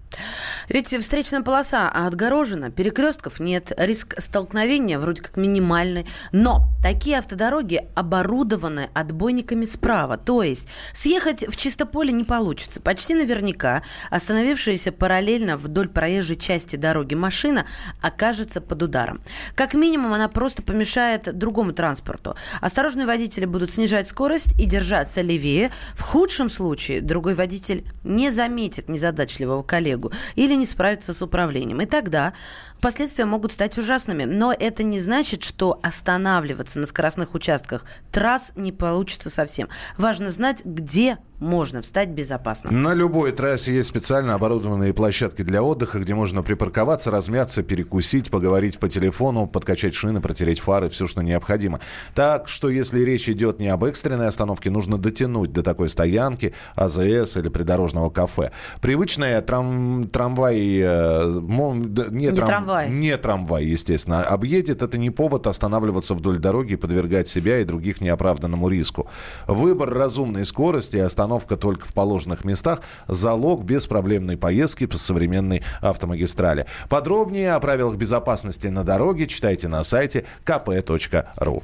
Ведь 0.70 0.88
встречная 0.88 1.42
полоса 1.42 1.90
отгорожена, 1.90 2.70
перекрестков 2.70 3.40
нет, 3.40 3.72
риск 3.78 4.16
столкновения 4.20 5.00
вроде 5.00 5.22
как 5.22 5.38
минимальный. 5.38 6.06
Но 6.32 6.68
такие 6.84 7.18
автодороги 7.18 7.82
оборудованы 7.96 8.90
отбойниками 8.94 9.66
справа. 9.66 10.18
То 10.18 10.44
есть 10.44 10.68
съехать 10.94 11.48
в 11.48 11.56
чисто 11.56 11.86
поле 11.86 12.12
не 12.12 12.24
получится. 12.24 12.82
Почти 12.82 13.14
наверняка 13.14 13.84
остановившаяся 14.10 14.92
параллельно 14.92 15.58
вдоль 15.58 15.90
проезжей 15.90 16.36
части 16.36 16.76
дороги 16.76 17.16
машина 17.16 17.66
окажется 18.02 18.62
под 18.62 18.84
ударом. 18.84 19.22
Как 19.56 19.74
минимум 19.74 20.11
она 20.14 20.28
просто 20.28 20.64
помешает 20.64 21.38
другому 21.38 21.74
транспорту. 21.74 22.36
Осторожные 22.60 23.06
водители 23.06 23.46
будут 23.46 23.72
снижать 23.72 24.08
скорость 24.08 24.60
и 24.60 24.66
держаться 24.66 25.22
левее. 25.22 25.72
В 25.96 26.02
худшем 26.02 26.50
случае 26.50 27.02
другой 27.02 27.36
водитель 27.36 27.86
не 28.04 28.30
заметит 28.30 28.90
незадачливого 28.90 29.64
коллегу 29.64 30.12
или 30.36 30.56
не 30.56 30.66
справится 30.66 31.14
с 31.14 31.22
управлением. 31.22 31.82
И 31.82 31.86
тогда 31.86 32.34
последствия 32.80 33.26
могут 33.26 33.52
стать 33.52 33.78
ужасными. 33.78 34.26
Но 34.26 34.54
это 34.58 34.84
не 34.84 35.00
значит, 35.00 35.44
что 35.44 35.80
останавливаться 35.82 36.80
на 36.80 36.88
скоростных 36.88 37.34
участках 37.34 37.86
трасс 38.12 38.54
не 38.56 38.72
получится 38.72 39.30
совсем. 39.30 39.70
Важно 39.98 40.30
знать, 40.30 40.64
где 40.66 41.18
можно 41.42 41.82
встать 41.82 42.10
безопасно. 42.10 42.72
На 42.72 42.94
любой 42.94 43.32
трассе 43.32 43.74
есть 43.74 43.90
специально 43.90 44.36
оборудованные 44.36 44.94
площадки 44.94 45.42
для 45.42 45.64
отдыха, 45.64 46.00
где 46.00 46.14
можно 46.14 46.44
припарковаться, 46.44 47.10
размяться, 47.10 47.64
перекусить, 47.64 48.30
поговорить 48.30 48.80
по 48.80 48.88
телефону, 48.88 49.48
подкачать 49.48 49.96
шины, 49.96 50.22
протереть 50.22 50.60
фары, 50.60 50.90
все, 50.90 51.08
что 51.08 51.22
необходимо. 51.24 51.80
Так 52.14 52.48
что, 52.48 52.70
если 52.70 53.02
речь 53.02 53.28
идет 53.28 53.60
не 53.60 53.70
об 53.70 53.84
экстренной 53.84 54.28
остановке, 54.28 54.70
нужно 54.70 54.98
дотянуть 55.00 55.52
до 55.52 55.64
такой 55.64 55.90
стоянки, 55.90 56.54
АЗС 56.76 57.38
или 57.38 57.50
придорожного 57.50 58.12
кафе. 58.12 58.52
Привычная 58.80 59.42
трам, 59.42 60.04
трамвай... 60.04 60.80
Э, 60.80 61.24
не, 61.42 62.12
не 62.12 62.32
трам, 62.32 62.48
трамвай. 62.48 62.90
Не 62.90 63.18
трамвай, 63.18 63.66
естественно. 63.66 64.24
Объедет, 64.24 64.84
это 64.84 65.00
не 65.00 65.10
повод 65.10 65.48
останавливаться 65.48 66.14
вдоль 66.14 66.38
дороги 66.38 66.74
и 66.74 66.76
подвергать 66.76 67.28
себя 67.28 67.60
и 67.60 67.64
других 67.64 68.00
неоправданному 68.00 68.70
риску. 68.70 69.10
Выбор 69.48 69.90
разумной 69.90 70.46
скорости 70.46 70.98
и 70.98 71.00
остановки 71.00 71.31
остановка 71.32 71.56
только 71.56 71.86
в 71.86 71.94
положенных 71.94 72.44
местах– 72.44 72.82
залог 73.08 73.64
беспроблемной 73.64 74.38
поездки 74.38 74.86
по 74.86 74.98
современной 74.98 75.64
автомагистрали. 75.82 76.66
Подробнее 76.90 77.54
о 77.54 77.60
правилах 77.60 77.96
безопасности 77.96 78.68
на 78.68 78.84
дороге 78.84 79.28
читайте 79.28 79.68
на 79.68 79.84
сайте 79.84 80.26
kp.ru. 80.46 81.64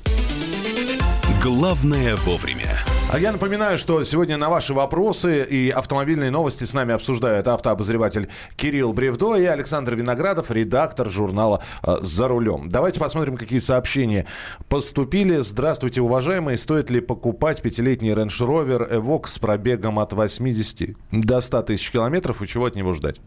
Главное 1.48 2.18
вовремя. 2.18 2.77
А 3.10 3.18
я 3.18 3.32
напоминаю, 3.32 3.77
что 3.77 4.04
сегодня 4.04 4.36
на 4.36 4.50
ваши 4.50 4.74
вопросы 4.74 5.46
и 5.46 5.70
автомобильные 5.70 6.30
новости 6.30 6.66
с 6.66 6.74
нами 6.74 6.94
обсуждают 6.94 7.48
автообозреватель 7.48 8.27
Кирилл 8.58 8.92
Бревдо 8.92 9.36
и 9.36 9.46
Александр 9.46 9.96
Виноградов, 9.96 10.51
редактор 10.51 11.10
журнала 11.10 11.63
э, 11.84 12.00
«За 12.01 12.27
рулем». 12.27 12.68
Давайте 12.68 13.00
посмотрим, 13.00 13.38
какие 13.38 13.60
сообщения 13.60 14.25
поступили. 14.68 15.38
Здравствуйте, 15.38 16.01
уважаемые. 16.01 16.58
Стоит 16.58 16.89
ли 16.89 17.00
покупать 17.00 17.62
пятилетний 17.62 18.12
Range 18.12 18.27
Rover 18.27 18.92
Evoque 18.92 19.27
с 19.27 19.39
пробегом 19.39 20.00
от 20.00 20.12
80 20.12 20.98
до 21.13 21.39
100 21.39 21.62
тысяч 21.62 21.92
километров 21.92 22.42
и 22.42 22.48
чего 22.48 22.66
от 22.66 22.75
него 22.75 22.92
ждать? 22.92 23.22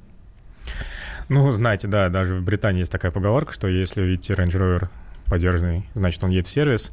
Ну, 1.31 1.51
знаете, 1.53 1.89
да, 1.89 2.11
даже 2.11 2.35
в 2.35 2.43
Британии 2.43 2.81
есть 2.81 2.93
такая 2.93 3.13
поговорка, 3.13 3.55
что 3.55 3.67
если 3.67 4.03
видите 4.03 4.35
Range 4.35 4.51
Rover 4.51 4.91
подержанный, 5.25 5.89
значит, 5.95 6.23
он 6.23 6.29
едет 6.29 6.47
в 6.47 6.51
сервис. 6.51 6.93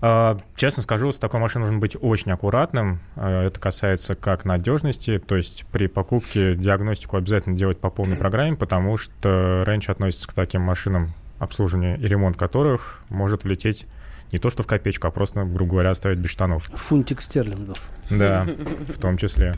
А, 0.00 0.38
честно 0.54 0.82
скажу, 0.82 1.12
с 1.12 1.18
такой 1.18 1.40
машиной 1.40 1.64
нужно 1.64 1.78
быть 1.78 1.96
очень 2.00 2.32
аккуратным. 2.32 3.00
А, 3.16 3.46
это 3.46 3.60
касается 3.60 4.14
как 4.14 4.44
надежности, 4.44 5.18
то 5.18 5.36
есть 5.36 5.66
при 5.72 5.86
покупке 5.86 6.54
диагностику 6.54 7.16
обязательно 7.16 7.56
делать 7.56 7.78
по 7.78 7.90
полной 7.90 8.16
программе, 8.16 8.56
потому 8.56 8.96
что 8.96 9.64
Range 9.66 9.90
относится 9.90 10.28
к 10.28 10.32
таким 10.32 10.62
машинам, 10.62 11.12
обслуживание 11.38 11.98
и 11.98 12.06
ремонт 12.06 12.36
которых 12.36 13.02
может 13.08 13.44
влететь 13.44 13.86
не 14.32 14.38
то 14.38 14.50
что 14.50 14.62
в 14.62 14.66
копеечку, 14.66 15.06
а 15.06 15.10
просто, 15.10 15.44
грубо 15.44 15.72
говоря, 15.72 15.90
оставить 15.90 16.18
без 16.18 16.30
штанов. 16.30 16.64
Фунтик 16.74 17.22
стерлингов. 17.22 17.88
Да, 18.10 18.46
в 18.88 18.98
том 18.98 19.16
числе. 19.16 19.56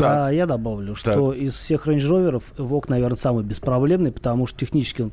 А 0.00 0.30
я 0.30 0.46
добавлю, 0.46 0.94
что 0.94 1.32
так. 1.32 1.40
из 1.40 1.54
всех 1.54 1.86
Range 1.86 1.98
Rover 1.98 2.42
Evoque, 2.56 2.86
наверное, 2.88 3.16
самый 3.16 3.44
беспроблемный, 3.44 4.12
потому 4.12 4.46
что 4.46 4.58
технически 4.58 5.02
он 5.02 5.10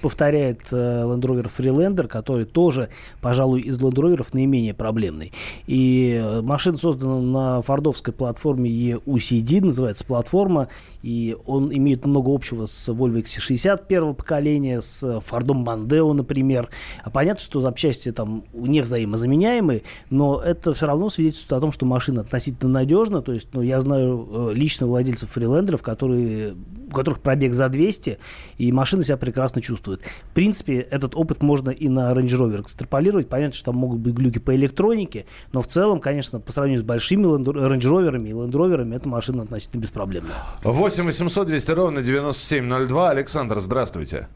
повторяет 0.00 0.62
э, 0.72 0.76
Land 0.76 1.20
Rover 1.20 1.50
Freelander, 1.56 2.06
который 2.06 2.44
тоже, 2.44 2.88
пожалуй, 3.20 3.60
из 3.60 3.78
Land 3.78 3.94
Rover 3.94 4.26
наименее 4.32 4.74
проблемный. 4.74 5.32
И 5.66 6.20
э, 6.22 6.40
машина 6.42 6.78
создана 6.78 7.20
на 7.20 7.62
фордовской 7.62 8.12
платформе 8.12 8.70
EUCD, 8.70 9.64
называется 9.64 10.04
платформа, 10.04 10.68
и 11.02 11.36
он 11.46 11.72
имеет 11.72 12.04
много 12.04 12.34
общего 12.34 12.66
с 12.66 12.88
Volvo 12.88 13.22
XC60 13.22 13.86
первого 13.86 14.12
поколения, 14.12 14.80
с 14.80 15.20
Фордом 15.20 15.68
Mondeo, 15.68 16.12
например. 16.12 16.68
А 17.02 17.10
понятно, 17.10 17.42
что 17.42 17.60
запчасти 17.60 18.12
там 18.12 18.44
не 18.52 18.80
взаимозаменяемые, 18.80 19.82
но 20.10 20.40
это 20.40 20.72
все 20.72 20.86
равно 20.86 21.10
свидетельствует 21.10 21.58
о 21.58 21.60
том, 21.60 21.72
что 21.72 21.86
машина 21.86 22.22
относительно 22.22 22.72
надежна, 22.72 23.22
то 23.22 23.32
есть 23.32 23.48
ну, 23.52 23.62
я 23.68 23.80
знаю 23.80 24.28
э, 24.30 24.54
лично 24.54 24.86
владельцев 24.86 25.30
фрилендеров, 25.30 25.82
которые, 25.82 26.54
у 26.88 26.94
которых 26.94 27.20
пробег 27.20 27.54
за 27.54 27.68
200, 27.68 28.18
и 28.58 28.72
машина 28.72 29.04
себя 29.04 29.16
прекрасно 29.16 29.60
чувствует. 29.60 30.00
В 30.00 30.34
принципе, 30.34 30.78
этот 30.78 31.14
опыт 31.14 31.42
можно 31.42 31.70
и 31.70 31.88
на 31.88 32.12
Range 32.12 32.26
Rover 32.26 32.62
экстраполировать. 32.62 33.28
Понятно, 33.28 33.54
что 33.54 33.66
там 33.66 33.76
могут 33.76 34.00
быть 34.00 34.14
глюки 34.14 34.38
по 34.38 34.54
электронике, 34.54 35.26
но 35.52 35.62
в 35.62 35.66
целом, 35.66 36.00
конечно, 36.00 36.40
по 36.40 36.52
сравнению 36.52 36.80
с 36.80 36.84
большими 36.84 37.24
Range 37.24 37.78
Rover 37.78 38.26
и 38.26 38.32
Land 38.32 38.52
Rover, 38.52 38.94
эта 38.94 39.08
машина 39.08 39.42
относительно 39.42 39.82
беспроблемная. 39.82 40.34
8 40.64 41.04
800 41.04 41.46
200 41.46 41.70
ровно 41.72 42.02
9702. 42.02 43.10
Александр, 43.10 43.60
здравствуйте. 43.60 44.28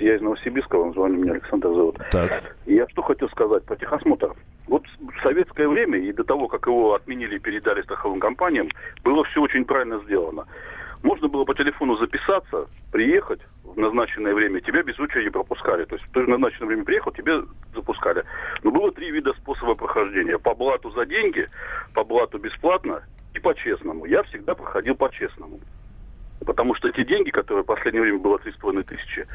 Здравствуйте, 0.00 0.06
я 0.06 0.16
из 0.16 0.20
Новосибирска, 0.22 0.78
вам 0.78 0.94
звоню, 0.94 1.18
меня 1.18 1.32
Александр 1.32 1.68
зовут. 1.68 1.98
Так. 2.10 2.56
Я 2.64 2.88
что 2.88 3.02
хотел 3.02 3.28
сказать 3.28 3.64
про 3.64 3.76
техосмотр. 3.76 4.32
Вот 4.66 4.82
в 4.86 5.22
советское 5.22 5.68
время 5.68 5.98
и 5.98 6.12
до 6.12 6.24
того, 6.24 6.48
как 6.48 6.66
его 6.66 6.94
отменили 6.94 7.36
и 7.36 7.38
передали 7.38 7.82
страховым 7.82 8.18
компаниям, 8.18 8.68
было 9.04 9.24
все 9.24 9.42
очень 9.42 9.64
правильно 9.64 10.00
сделано. 10.04 10.46
Можно 11.02 11.28
было 11.28 11.44
по 11.44 11.54
телефону 11.54 11.96
записаться, 11.96 12.66
приехать 12.92 13.40
в 13.62 13.78
назначенное 13.78 14.32
время, 14.34 14.60
тебя 14.60 14.82
без 14.82 14.98
очереди 14.98 15.28
пропускали. 15.28 15.84
То 15.84 15.96
есть 15.96 16.06
ты 16.12 16.20
в 16.20 16.28
назначенное 16.28 16.68
время 16.68 16.84
приехал, 16.84 17.12
тебя 17.12 17.42
запускали. 17.74 18.24
Но 18.62 18.70
было 18.70 18.90
три 18.92 19.10
вида 19.10 19.34
способа 19.34 19.74
прохождения. 19.74 20.38
По 20.38 20.54
блату 20.54 20.90
за 20.92 21.04
деньги, 21.04 21.48
по 21.94 22.04
блату 22.04 22.38
бесплатно 22.38 23.02
и 23.34 23.38
по-честному. 23.38 24.06
Я 24.06 24.22
всегда 24.22 24.54
проходил 24.54 24.94
по-честному. 24.94 25.60
Потому 26.46 26.74
что 26.74 26.90
те 26.90 27.04
деньги, 27.04 27.30
которые 27.30 27.64
в 27.64 27.66
последнее 27.66 28.02
время 28.02 28.18
было 28.18 28.38
3,5 28.38 28.82
тысячи, 28.84 29.26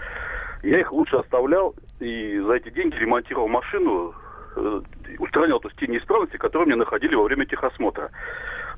я 0.65 0.79
их 0.79 0.91
лучше 0.91 1.17
оставлял 1.17 1.75
и 1.99 2.39
за 2.39 2.53
эти 2.53 2.69
деньги 2.69 2.95
ремонтировал 2.95 3.47
машину, 3.47 4.13
э, 4.55 4.81
устранял 5.19 5.59
то 5.59 5.67
есть, 5.67 5.79
те 5.79 5.87
неисправности, 5.87 6.37
которые 6.37 6.67
мне 6.67 6.75
находили 6.75 7.15
во 7.15 7.23
время 7.23 7.45
техосмотра. 7.45 8.09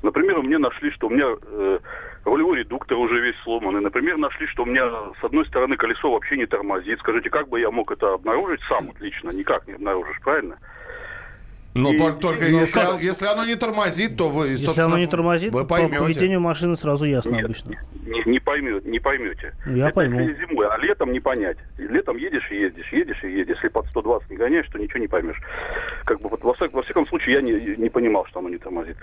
Например, 0.02 0.40
мне 0.42 0.58
нашли, 0.58 0.90
что 0.92 1.08
у 1.08 1.10
меня 1.10 1.26
э, 1.26 1.78
рулевой 2.24 2.58
редуктор 2.58 2.96
уже 2.98 3.20
весь 3.20 3.36
сломанный. 3.42 3.80
Например, 3.80 4.16
нашли, 4.16 4.46
что 4.46 4.62
у 4.62 4.66
меня 4.66 4.88
с 5.20 5.24
одной 5.24 5.44
стороны 5.46 5.76
колесо 5.76 6.10
вообще 6.10 6.36
не 6.36 6.46
тормозит. 6.46 7.00
Скажите, 7.00 7.30
как 7.30 7.48
бы 7.48 7.58
я 7.58 7.70
мог 7.70 7.90
это 7.90 8.14
обнаружить 8.14 8.60
сам 8.68 8.86
вот 8.86 9.00
лично? 9.00 9.30
Никак 9.30 9.66
не 9.66 9.74
обнаружишь, 9.74 10.20
правильно? 10.20 10.58
Но 11.78 11.92
и, 11.92 12.20
только 12.20 12.46
и, 12.46 12.52
если, 12.52 12.80
ну, 12.80 12.98
если 12.98 13.26
оно 13.26 13.44
не 13.44 13.54
тормозит, 13.54 14.16
то 14.16 14.28
вы, 14.28 14.48
Если 14.48 14.80
оно 14.80 14.98
не 14.98 15.06
тормозит, 15.06 15.52
вы 15.52 15.64
поймете. 15.64 15.94
по 15.96 16.04
поведению 16.04 16.40
машины 16.40 16.76
сразу 16.76 17.04
ясно 17.04 17.30
Нет, 17.34 17.44
обычно. 17.44 17.76
Не, 18.06 18.22
не, 18.24 18.40
поймете, 18.40 18.88
не 18.88 18.98
поймете. 18.98 19.54
Я 19.66 19.86
Это 19.86 19.94
пойму. 19.94 20.20
зимой, 20.20 20.66
а 20.66 20.78
летом 20.78 21.12
не 21.12 21.20
понять. 21.20 21.58
Летом 21.76 22.16
едешь 22.16 22.46
и 22.50 22.56
ездишь, 22.56 22.92
едешь 22.92 23.22
и 23.22 23.30
едешь. 23.30 23.56
Если 23.56 23.68
под 23.68 23.86
120 23.88 24.30
не 24.30 24.36
гоняешь, 24.36 24.66
то 24.72 24.78
ничего 24.78 24.98
не 25.00 25.08
поймешь. 25.08 25.40
Как 26.04 26.20
бы, 26.20 26.28
вот, 26.28 26.42
во, 26.42 26.54
всяком, 26.54 26.76
во 26.76 26.82
всяком 26.82 27.06
случае, 27.06 27.36
я 27.36 27.40
не, 27.42 27.76
не 27.76 27.90
понимал, 27.90 28.26
что 28.26 28.40
оно 28.40 28.48
не 28.48 28.58
тормозит. 28.58 28.96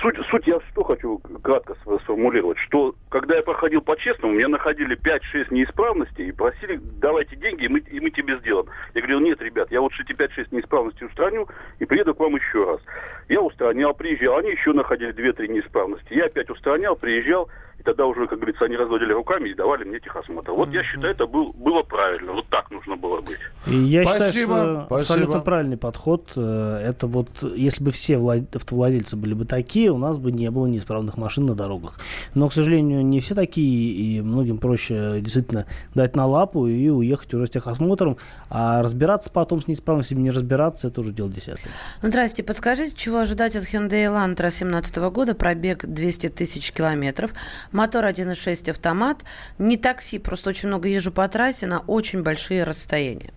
Суть, 0.00 0.16
суть 0.30 0.46
я 0.46 0.60
что 0.70 0.84
хочу 0.84 1.18
кратко 1.42 1.74
сформулировать, 2.02 2.58
что 2.58 2.94
когда 3.08 3.36
я 3.36 3.42
проходил 3.42 3.80
по-честному, 3.82 4.34
меня 4.34 4.48
находили 4.48 4.96
5-6 4.96 5.46
неисправностей 5.50 6.28
и 6.28 6.32
просили, 6.32 6.80
давайте 7.00 7.36
деньги, 7.36 7.64
и 7.64 7.68
мы, 7.68 7.80
и 7.80 8.00
мы 8.00 8.10
тебе 8.10 8.38
сделаем. 8.38 8.66
Я 8.94 9.00
говорил, 9.00 9.20
нет, 9.20 9.40
ребят, 9.42 9.70
я 9.70 9.80
вот 9.80 9.92
эти 9.98 10.12
5-6 10.12 10.48
неисправностей 10.52 11.06
устраню 11.06 11.48
и 11.78 11.84
приеду 11.84 12.14
к 12.14 12.20
вам 12.22 12.36
еще 12.36 12.64
раз. 12.64 12.80
Я 13.28 13.40
устранял, 13.40 13.94
приезжал, 13.94 14.38
они 14.38 14.50
еще 14.50 14.72
находили 14.72 15.12
2-3 15.12 15.48
неисправности. 15.48 16.14
Я 16.14 16.26
опять 16.26 16.50
устранял, 16.50 16.96
приезжал, 16.96 17.48
и 17.82 17.84
тогда 17.84 18.06
уже, 18.06 18.28
как 18.28 18.38
говорится, 18.38 18.64
они 18.64 18.76
разводили 18.76 19.12
руками 19.12 19.48
и 19.48 19.54
давали 19.54 19.82
мне 19.82 19.98
техосмотр. 19.98 20.52
Вот 20.52 20.72
я 20.72 20.84
считаю, 20.84 21.12
это 21.12 21.26
был, 21.26 21.52
было 21.52 21.82
правильно. 21.82 22.32
Вот 22.32 22.46
так 22.48 22.70
нужно 22.70 22.96
было 22.96 23.20
быть. 23.20 23.38
И 23.66 23.74
я 23.74 24.04
Спасибо. 24.04 24.30
считаю, 24.30 24.32
что 24.32 24.86
Спасибо. 24.86 25.00
абсолютно 25.00 25.40
правильный 25.40 25.76
подход. 25.76 26.30
Э, 26.36 26.78
это 26.84 27.08
вот, 27.08 27.28
если 27.42 27.82
бы 27.82 27.90
все 27.90 28.18
автовладельцы 28.54 29.16
были 29.16 29.34
бы 29.34 29.44
такие, 29.44 29.90
у 29.90 29.98
нас 29.98 30.18
бы 30.18 30.30
не 30.30 30.48
было 30.50 30.66
неисправных 30.66 31.16
машин 31.16 31.46
на 31.46 31.54
дорогах. 31.54 31.98
Но, 32.34 32.48
к 32.48 32.54
сожалению, 32.54 33.04
не 33.04 33.18
все 33.18 33.34
такие, 33.34 33.92
и 33.92 34.20
многим 34.20 34.58
проще 34.58 35.20
действительно 35.20 35.66
дать 35.94 36.14
на 36.14 36.26
лапу 36.26 36.68
и 36.68 36.88
уехать 36.88 37.34
уже 37.34 37.46
с 37.46 37.50
техосмотром. 37.50 38.16
А 38.48 38.82
разбираться 38.82 39.30
потом 39.32 39.60
с 39.60 39.66
неисправностями, 39.66 40.20
не 40.20 40.30
разбираться, 40.30 40.88
это 40.88 41.00
уже 41.00 41.12
дело 41.12 41.30
десятое. 41.30 41.72
Ну, 42.00 42.08
здрасте, 42.08 42.44
подскажите, 42.44 42.94
чего 42.94 43.18
ожидать 43.18 43.56
от 43.56 43.64
Hyundai 43.64 44.06
Elantra 44.06 44.52
2017 44.52 44.96
года, 45.10 45.34
пробег 45.34 45.84
200 45.84 46.28
тысяч 46.28 46.72
километров, 46.72 47.32
Мотор 47.72 48.04
1.6 48.04 48.70
автомат. 48.70 49.24
Не 49.58 49.76
такси, 49.76 50.18
просто 50.18 50.50
очень 50.50 50.68
много 50.68 50.88
езжу 50.88 51.12
по 51.12 51.26
трассе 51.28 51.66
на 51.66 51.80
очень 51.80 52.22
большие 52.22 52.64
расстояния. 52.64 53.32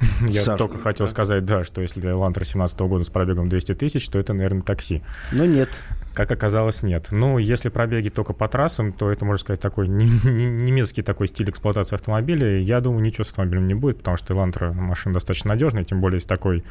Я 0.28 0.40
Саша, 0.40 0.58
только 0.58 0.78
хотел 0.78 1.06
да. 1.06 1.10
сказать, 1.10 1.44
да, 1.44 1.64
что 1.64 1.80
если 1.80 2.10
Лантра 2.10 2.44
17 2.44 2.78
года 2.80 3.04
с 3.04 3.10
пробегом 3.10 3.48
200 3.48 3.74
тысяч, 3.74 4.08
то 4.08 4.18
это, 4.18 4.32
наверное, 4.32 4.62
такси. 4.62 5.02
Но 5.32 5.46
нет. 5.46 5.68
Как 6.14 6.30
оказалось, 6.30 6.82
нет. 6.82 7.08
Ну, 7.10 7.38
если 7.38 7.70
пробеги 7.70 8.08
только 8.08 8.34
по 8.34 8.46
трассам, 8.46 8.92
то 8.92 9.10
это, 9.10 9.24
можно 9.24 9.40
сказать, 9.40 9.60
такой 9.60 9.88
немецкий 9.88 11.02
такой 11.02 11.28
стиль 11.28 11.50
эксплуатации 11.50 11.94
автомобиля. 11.96 12.60
Я 12.60 12.80
думаю, 12.80 13.02
ничего 13.02 13.24
с 13.24 13.30
автомобилем 13.30 13.66
не 13.66 13.74
будет, 13.74 13.98
потому 13.98 14.16
что 14.16 14.34
Элантра 14.34 14.72
машина 14.72 15.14
достаточно 15.14 15.50
надежная, 15.50 15.84
тем 15.84 16.00
более 16.00 16.16
есть 16.16 16.28
такой 16.28 16.64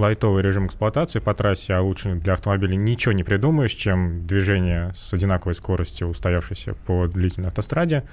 лайтовый 0.00 0.42
режим 0.42 0.66
эксплуатации 0.66 1.20
по 1.20 1.34
трассе, 1.34 1.74
а 1.74 1.82
лучше 1.82 2.14
для 2.14 2.32
автомобиля 2.32 2.74
ничего 2.74 3.12
не 3.12 3.22
придумаешь, 3.22 3.72
чем 3.72 4.26
движение 4.26 4.92
с 4.94 5.12
одинаковой 5.14 5.54
скоростью, 5.54 6.08
устоявшееся 6.08 6.74
по 6.86 7.06
длительной 7.06 7.48
автостраде. 7.48 8.04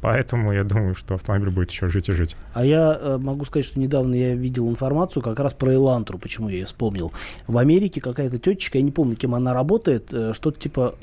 Поэтому 0.00 0.52
я 0.52 0.64
думаю, 0.64 0.94
что 0.94 1.14
автомобиль 1.14 1.48
будет 1.48 1.70
еще 1.70 1.88
жить 1.88 2.10
и 2.10 2.12
жить. 2.12 2.36
А 2.52 2.62
я 2.62 2.98
э, 3.00 3.16
могу 3.16 3.46
сказать, 3.46 3.64
что 3.64 3.80
недавно 3.80 4.14
я 4.14 4.34
видел 4.34 4.68
информацию 4.68 5.22
как 5.22 5.40
раз 5.40 5.54
про 5.54 5.72
Элантру, 5.72 6.18
почему 6.18 6.50
я 6.50 6.56
ее 6.56 6.66
вспомнил. 6.66 7.10
В 7.46 7.56
Америке 7.56 8.02
какая-то 8.02 8.38
тетечка, 8.38 8.76
я 8.76 8.84
не 8.84 8.90
помню, 8.90 9.16
кем 9.16 9.34
она 9.34 9.54
работает, 9.54 10.12
э, 10.12 10.34
что-то 10.34 10.60
типа 10.60 10.94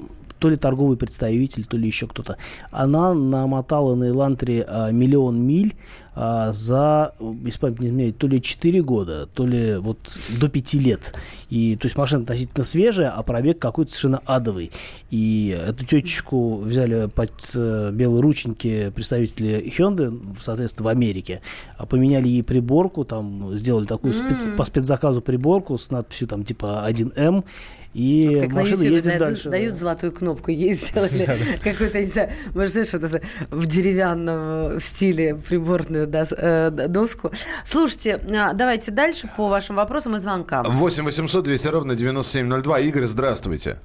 то 0.42 0.50
ли 0.50 0.56
торговый 0.56 0.98
представитель, 0.98 1.66
то 1.66 1.78
ли 1.78 1.86
еще 1.86 2.08
кто-то. 2.08 2.38
Она 2.72 3.14
намотала 3.14 3.94
на 3.94 4.10
Элантре 4.10 4.66
а, 4.68 4.90
миллион 4.90 5.40
миль 5.40 5.76
а, 6.14 6.52
за, 6.52 7.14
если 7.46 7.60
память 7.60 7.80
не 7.80 7.88
изменяет, 7.88 8.18
то 8.18 8.28
ли 8.28 8.42
4 8.42 8.82
года, 8.82 9.28
то 9.28 9.46
ли 9.46 9.78
вот 9.78 9.98
до 10.40 10.50
5 10.50 10.74
лет. 10.76 11.14
И, 11.50 11.78
то 11.78 11.86
есть 11.86 11.98
машина 11.98 12.24
относительно 12.24 12.66
свежая, 12.66 13.12
а 13.12 13.24
пробег 13.24 13.60
какой-то 13.60 13.92
совершенно 13.92 14.22
адовый. 14.26 14.72
И 15.10 15.58
эту 15.58 15.86
тетечку 15.86 16.58
взяли 16.58 17.08
под 17.08 17.32
э, 17.54 17.92
белые 17.94 18.22
рученьки 18.22 18.92
представители 18.94 19.74
Hyundai, 19.78 20.36
соответственно, 20.38 20.86
в 20.86 20.88
Америке, 20.90 21.42
а 21.78 21.86
поменяли 21.86 22.28
ей 22.28 22.44
приборку, 22.44 23.06
там 23.06 23.56
сделали 23.58 23.86
такую 23.86 24.14
mm-hmm. 24.14 24.36
спец, 24.36 24.50
по 24.58 24.66
спецзаказу 24.66 25.22
приборку 25.22 25.78
с 25.78 25.92
надписью 25.92 26.28
там 26.28 26.44
типа 26.44 26.86
1М, 26.90 27.46
и 27.94 28.40
как 28.42 28.54
машина 28.54 28.84
ездит 28.84 29.04
дают, 29.04 29.20
дальше. 29.20 29.50
Дают 29.50 29.74
да. 29.74 29.80
золотую 29.80 30.12
кнопку, 30.14 30.50
ей 30.52 30.74
сделали 30.76 31.28
какую-то, 31.62 32.00
не 32.00 32.08
знаю, 32.08 32.30
может, 32.54 32.72
знаешь, 32.72 32.94
вот 32.94 33.04
это 33.04 33.22
в 33.50 33.66
деревянном 33.66 34.80
стиле 34.80 35.36
приборную 35.36 36.01
э, 36.04 36.70
доску. 36.70 37.32
Слушайте, 37.66 38.22
а, 38.36 38.54
давайте 38.54 38.92
дальше 38.92 39.30
по 39.36 39.48
вашим 39.48 39.76
вопросам 39.76 40.16
и 40.16 40.20
звонкам. 40.20 40.64
8 40.64 41.04
800 41.04 41.44
200 41.44 41.68
ровно 41.68 41.96
9702. 41.96 42.80
Игорь, 42.80 43.04
здравствуйте. 43.04 43.78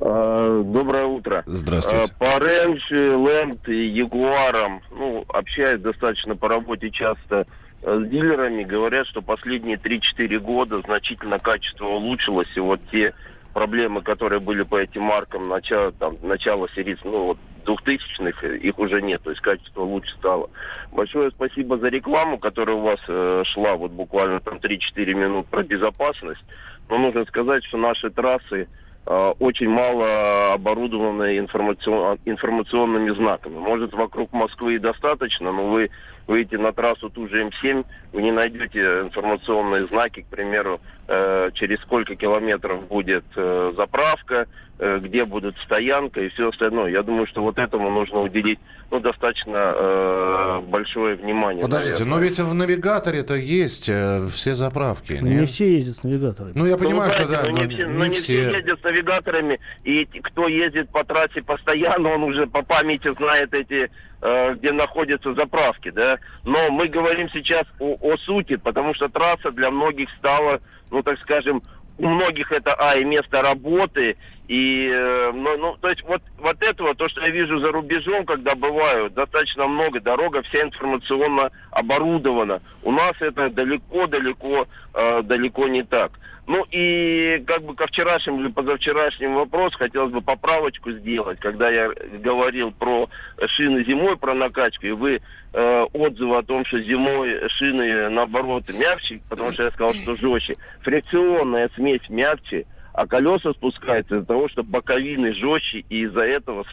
Доброе 0.00 1.04
утро. 1.04 1.42
Здравствуйте. 1.44 2.10
По 2.18 2.38
Range, 2.38 2.90
Land 2.90 3.70
и 3.70 3.86
Ягуарам, 3.88 4.80
ну, 4.90 5.26
общаюсь 5.28 5.82
достаточно 5.82 6.36
по 6.36 6.48
работе 6.48 6.90
часто 6.90 7.46
Э, 7.82 7.98
с 7.98 8.08
дилерами 8.08 8.62
говорят, 8.62 9.06
что 9.06 9.22
последние 9.22 9.76
3-4 9.76 10.38
года 10.38 10.80
значительно 10.84 11.38
качество 11.38 11.86
улучшилось, 11.86 12.48
и 12.54 12.60
вот 12.60 12.80
те 12.90 13.14
проблемы, 13.52 14.02
которые 14.02 14.40
были 14.40 14.62
по 14.62 14.76
этим 14.76 15.02
маркам 15.02 15.48
начала, 15.48 15.92
там, 15.92 16.16
начала 16.22 16.68
серии, 16.70 16.96
ну, 17.04 17.26
вот, 17.26 17.38
2000-х, 17.64 18.46
их 18.46 18.78
уже 18.78 19.02
нет, 19.02 19.22
то 19.22 19.30
есть 19.30 19.42
качество 19.42 19.82
лучше 19.82 20.12
стало. 20.16 20.50
Большое 20.92 21.30
спасибо 21.30 21.78
за 21.78 21.88
рекламу, 21.88 22.38
которая 22.38 22.76
у 22.76 22.80
вас 22.80 23.00
э, 23.08 23.42
шла 23.46 23.74
вот 23.74 23.92
буквально 23.92 24.40
там 24.40 24.58
3-4 24.58 25.14
минут 25.14 25.46
про 25.46 25.62
безопасность. 25.62 26.44
Но 26.88 26.98
нужно 26.98 27.24
сказать, 27.26 27.64
что 27.64 27.78
наши 27.78 28.10
трассы 28.10 28.68
э, 29.06 29.32
очень 29.38 29.68
мало 29.68 30.54
оборудованы 30.54 31.38
информацион, 31.38 32.18
информационными 32.24 33.10
знаками. 33.10 33.58
Может, 33.58 33.92
вокруг 33.92 34.32
Москвы 34.32 34.76
и 34.76 34.78
достаточно, 34.78 35.52
но 35.52 35.68
вы 35.68 35.90
выйти 36.30 36.54
на 36.54 36.72
трассу 36.72 37.10
ту 37.10 37.28
же 37.28 37.42
М7, 37.42 37.84
вы 38.12 38.22
не 38.22 38.30
найдете 38.30 38.80
информационные 39.00 39.86
знаки, 39.88 40.22
к 40.22 40.26
примеру, 40.26 40.80
э, 41.08 41.50
через 41.54 41.80
сколько 41.80 42.14
километров 42.14 42.86
будет 42.86 43.24
э, 43.34 43.72
заправка, 43.76 44.46
э, 44.78 45.00
где 45.02 45.24
будет 45.24 45.56
стоянка 45.64 46.20
и 46.20 46.28
все 46.28 46.48
остальное. 46.48 46.92
Я 46.92 47.02
думаю, 47.02 47.26
что 47.26 47.42
вот 47.42 47.58
этому 47.58 47.90
нужно 47.90 48.20
уделить 48.20 48.60
ну, 48.92 49.00
достаточно 49.00 49.74
э, 49.74 50.60
большое 50.68 51.16
внимание. 51.16 51.62
Подождите, 51.62 52.04
наверное. 52.04 52.16
но 52.16 52.24
ведь 52.24 52.38
в 52.38 52.54
навигаторе-то 52.54 53.34
есть 53.34 53.88
э, 53.88 54.26
все 54.32 54.54
заправки. 54.54 55.18
Ну, 55.20 55.26
не 55.26 55.46
все 55.46 55.74
ездят 55.74 55.96
с 55.96 56.04
навигаторами. 56.04 56.52
Ну, 56.54 56.66
я 56.66 56.76
ну, 56.76 56.78
понимаю, 56.78 57.12
ну, 57.12 57.12
что 57.12 57.28
да, 57.28 57.42
но, 57.42 57.50
но, 57.50 57.64
не, 57.64 57.74
все, 57.74 57.86
но 57.86 58.06
не 58.06 58.14
все. 58.14 58.20
все 58.20 58.56
ездят 58.56 58.80
с 58.80 58.84
навигаторами, 58.84 59.58
и 59.82 60.04
кто 60.04 60.46
ездит 60.46 60.90
по 60.90 61.02
трассе 61.02 61.42
постоянно, 61.42 62.10
он 62.10 62.22
уже 62.22 62.46
по 62.46 62.62
памяти 62.62 63.12
знает 63.16 63.52
эти 63.52 63.90
где 64.20 64.72
находятся 64.72 65.32
заправки, 65.34 65.90
да. 65.90 66.18
Но 66.44 66.70
мы 66.70 66.88
говорим 66.88 67.30
сейчас 67.30 67.66
о, 67.78 67.96
о 68.00 68.16
сути, 68.18 68.56
потому 68.56 68.94
что 68.94 69.08
трасса 69.08 69.50
для 69.50 69.70
многих 69.70 70.10
стала, 70.18 70.60
ну 70.90 71.02
так 71.02 71.18
скажем, 71.20 71.62
у 72.00 72.08
многих 72.08 72.50
это, 72.50 72.74
а, 72.74 72.96
и 72.96 73.04
место 73.04 73.42
работы, 73.42 74.16
и, 74.48 74.90
э, 74.92 75.30
ну, 75.32 75.56
ну, 75.58 75.76
то 75.80 75.90
есть 75.90 76.02
вот, 76.02 76.22
вот 76.38 76.60
этого, 76.62 76.94
то, 76.94 77.08
что 77.08 77.20
я 77.20 77.28
вижу 77.28 77.60
за 77.60 77.70
рубежом, 77.70 78.24
когда 78.24 78.54
бываю, 78.54 79.10
достаточно 79.10 79.68
много, 79.68 80.00
дорога 80.00 80.42
вся 80.42 80.62
информационно 80.62 81.50
оборудована. 81.70 82.60
У 82.82 82.90
нас 82.90 83.14
это 83.20 83.50
далеко-далеко, 83.50 84.66
э, 84.94 85.22
далеко 85.22 85.68
не 85.68 85.82
так. 85.84 86.12
Ну 86.50 86.66
и 86.72 87.44
как 87.46 87.62
бы 87.62 87.76
ко 87.76 87.86
вчерашнему 87.86 88.40
или 88.40 88.48
позавчерашнему 88.48 89.38
вопросу 89.38 89.78
хотелось 89.78 90.12
бы 90.12 90.20
поправочку 90.20 90.90
сделать, 90.90 91.38
когда 91.38 91.70
я 91.70 91.92
говорил 92.24 92.72
про 92.72 93.08
шины 93.46 93.84
зимой, 93.84 94.16
про 94.16 94.34
накачку, 94.34 94.84
и 94.84 94.90
вы 94.90 95.20
э, 95.52 95.86
отзывы 95.92 96.38
о 96.38 96.42
том, 96.42 96.64
что 96.64 96.80
зимой 96.80 97.48
шины 97.50 98.08
наоборот 98.08 98.64
мягче, 98.80 99.20
потому 99.28 99.52
что 99.52 99.62
я 99.62 99.70
сказал, 99.70 99.94
что 99.94 100.16
жестче. 100.16 100.56
Фрикционная 100.80 101.70
смесь 101.76 102.08
мягче, 102.08 102.66
а 102.94 103.06
колеса 103.06 103.52
спускаются 103.52 104.16
из-за 104.16 104.26
того, 104.26 104.48
что 104.48 104.64
боковины 104.64 105.32
жестче, 105.32 105.84
и 105.88 106.00
из-за 106.00 106.22
этого 106.22 106.66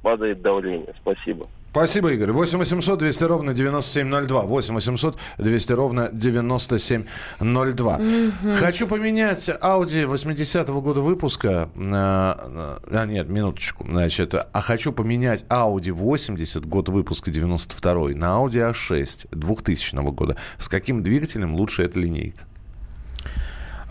падает 0.00 0.40
давление. 0.40 0.94
Спасибо. 1.02 1.46
Спасибо, 1.74 2.12
Игорь. 2.12 2.30
8 2.30 2.56
800 2.56 3.00
200 3.00 3.24
ровно 3.24 3.52
9702. 3.52 4.42
8 4.42 4.74
800 4.74 5.18
200 5.38 5.72
ровно 5.72 6.08
9702. 6.12 7.98
Mm-hmm. 7.98 8.56
Хочу 8.58 8.86
поменять 8.86 9.48
Audi 9.48 10.08
80-го 10.08 10.80
года 10.80 11.00
выпуска. 11.00 11.68
А, 11.76 12.78
а, 12.92 13.06
нет, 13.06 13.28
минуточку. 13.28 13.84
Значит, 13.90 14.34
а 14.34 14.60
хочу 14.60 14.92
поменять 14.92 15.46
Audi 15.48 15.90
80, 15.90 16.64
год 16.64 16.90
выпуска 16.90 17.32
92 17.32 18.10
на 18.10 18.36
Audi 18.38 18.70
A6 18.70 19.30
2000 19.32 19.96
года. 20.12 20.36
С 20.58 20.68
каким 20.68 21.02
двигателем 21.02 21.56
лучше 21.56 21.82
эта 21.82 21.98
линейка? 21.98 22.44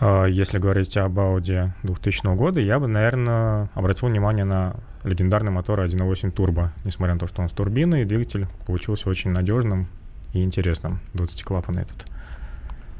А, 0.00 0.24
если 0.24 0.56
говорить 0.56 0.96
об 0.96 1.18
Audi 1.18 1.68
2000 1.82 2.34
года, 2.34 2.62
я 2.62 2.80
бы, 2.80 2.86
наверное, 2.86 3.68
обратил 3.74 4.08
внимание 4.08 4.46
на 4.46 4.74
легендарный 5.04 5.50
мотор 5.50 5.80
1.8 5.80 6.30
турбо. 6.30 6.72
Несмотря 6.84 7.14
на 7.14 7.20
то, 7.20 7.26
что 7.26 7.42
он 7.42 7.48
с 7.48 7.52
турбиной, 7.52 8.04
двигатель 8.04 8.46
получился 8.66 9.08
очень 9.08 9.30
надежным 9.30 9.86
и 10.32 10.42
интересным. 10.42 11.00
20-клапанный 11.14 11.82
этот. 11.82 12.06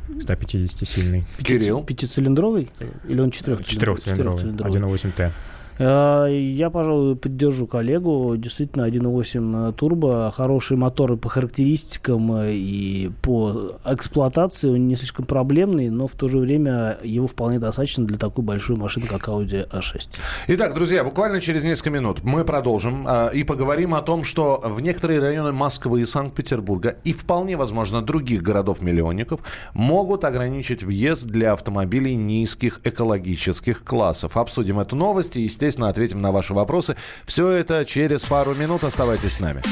150-сильный. 0.08 1.24
Кирилл? 1.42 1.82
Пятицилиндровый? 1.82 2.70
Или 3.08 3.20
он 3.20 3.30
четырехцилиндровый? 3.30 4.00
Четырехцилиндровый. 4.02 4.98
1.8T. 4.98 5.30
Э, 5.78 6.28
я, 6.30 6.70
пожалуй, 6.70 7.16
поддержу 7.16 7.66
коллегу. 7.66 8.36
Действительно, 8.36 8.88
1.8 8.88 9.72
турбо, 9.72 10.32
хороший 10.34 10.76
мотор 10.76 11.16
по 11.16 11.28
характеристикам 11.28 12.32
э, 12.36 12.52
и 12.52 13.10
по 13.22 13.76
эксплуатации. 13.84 14.68
Он 14.68 14.86
не 14.86 14.96
слишком 14.96 15.24
проблемный, 15.24 15.90
но 15.90 16.06
в 16.06 16.12
то 16.12 16.28
же 16.28 16.38
время 16.38 16.98
его 17.02 17.26
вполне 17.26 17.58
достаточно 17.58 18.06
для 18.06 18.18
такой 18.18 18.44
большой 18.44 18.76
машины, 18.76 19.06
как 19.06 19.28
Audi 19.28 19.68
A6. 19.68 20.08
Итак, 20.48 20.74
друзья, 20.74 21.02
буквально 21.02 21.40
через 21.40 21.64
несколько 21.64 21.90
минут 21.90 22.22
мы 22.22 22.44
продолжим 22.44 23.06
э, 23.08 23.30
и 23.34 23.44
поговорим 23.44 23.94
о 23.94 24.02
том, 24.02 24.22
что 24.24 24.60
в 24.64 24.80
некоторые 24.80 25.20
районы 25.20 25.52
Москвы 25.52 26.02
и 26.02 26.04
Санкт-Петербурга 26.04 26.96
и 27.04 27.12
вполне 27.12 27.56
возможно 27.56 28.00
других 28.00 28.42
городов-миллионников 28.42 29.40
могут 29.72 30.24
ограничить 30.24 30.84
въезд 30.84 31.26
для 31.26 31.52
автомобилей 31.52 32.14
низких 32.14 32.80
экологических 32.84 33.82
классов. 33.82 34.36
Обсудим 34.36 34.78
эту 34.78 34.96
новость 34.96 35.36
и, 35.36 35.42
естественно, 35.42 35.63
естественно, 35.64 35.88
ответим 35.88 36.18
на 36.20 36.30
ваши 36.30 36.54
вопросы. 36.54 36.96
Все 37.24 37.48
это 37.50 37.84
через 37.84 38.24
пару 38.24 38.54
минут. 38.54 38.84
Оставайтесь 38.84 39.34
с 39.34 39.40
нами. 39.40 39.62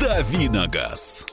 Давиногаз. 0.00 1.26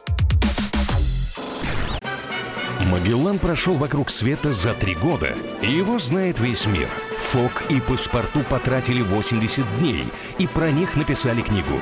Магеллан 2.80 3.40
прошел 3.40 3.76
вокруг 3.76 4.10
света 4.10 4.54
за 4.54 4.74
три 4.74 4.96
года, 4.96 5.36
его 5.62 6.00
знает 6.00 6.40
весь 6.40 6.66
мир. 6.68 6.90
Фок 7.18 7.64
и 7.70 7.82
паспорту 7.82 8.44
потратили 8.50 9.02
80 9.02 9.80
дней, 9.80 10.06
и 10.40 10.48
про 10.48 10.72
них 10.72 10.96
написали 10.96 11.42
книгу. 11.42 11.82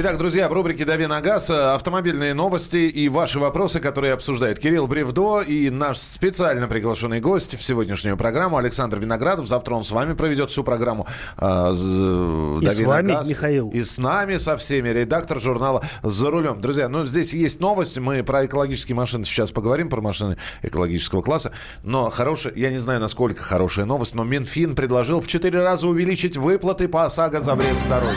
Итак, 0.00 0.16
друзья, 0.16 0.48
в 0.48 0.52
рубрике 0.52 0.84
«Дави 0.84 1.08
на 1.08 1.20
газ» 1.20 1.50
автомобильные 1.50 2.32
новости 2.32 2.76
и 2.76 3.08
ваши 3.08 3.40
вопросы, 3.40 3.80
которые 3.80 4.12
обсуждает 4.12 4.60
Кирилл 4.60 4.86
Бревдо 4.86 5.40
и 5.40 5.70
наш 5.70 5.98
специально 5.98 6.68
приглашенный 6.68 7.18
гость 7.18 7.58
в 7.58 7.64
сегодняшнюю 7.64 8.16
программу 8.16 8.58
Александр 8.58 9.00
Виноградов. 9.00 9.48
Завтра 9.48 9.74
он 9.74 9.82
с 9.82 9.90
вами 9.90 10.12
проведет 10.12 10.50
всю 10.50 10.62
программу 10.62 11.08
э, 11.36 11.40
«Дави 11.40 12.64
и 12.64 12.68
с 12.68 12.78
вами, 12.78 13.08
газ. 13.08 13.28
Михаил. 13.28 13.70
И 13.72 13.82
с 13.82 13.98
нами, 13.98 14.36
со 14.36 14.56
всеми, 14.56 14.90
редактор 14.90 15.40
журнала 15.40 15.82
«За 16.04 16.30
рулем». 16.30 16.60
Друзья, 16.60 16.88
ну 16.88 17.04
здесь 17.04 17.34
есть 17.34 17.58
новость, 17.58 17.98
мы 17.98 18.22
про 18.22 18.46
экологические 18.46 18.94
машины 18.94 19.24
сейчас 19.24 19.50
поговорим, 19.50 19.88
про 19.88 20.00
машины 20.00 20.36
экологического 20.62 21.22
класса, 21.22 21.50
но 21.82 22.08
хорошая, 22.08 22.52
я 22.54 22.70
не 22.70 22.78
знаю, 22.78 23.00
насколько 23.00 23.42
хорошая 23.42 23.84
новость, 23.84 24.14
но 24.14 24.22
Минфин 24.22 24.76
предложил 24.76 25.20
в 25.20 25.26
четыре 25.26 25.60
раза 25.60 25.88
увеличить 25.88 26.36
выплаты 26.36 26.86
по 26.86 27.04
ОСАГО 27.04 27.40
за 27.40 27.56
вред 27.56 27.80
здоровью 27.80 28.14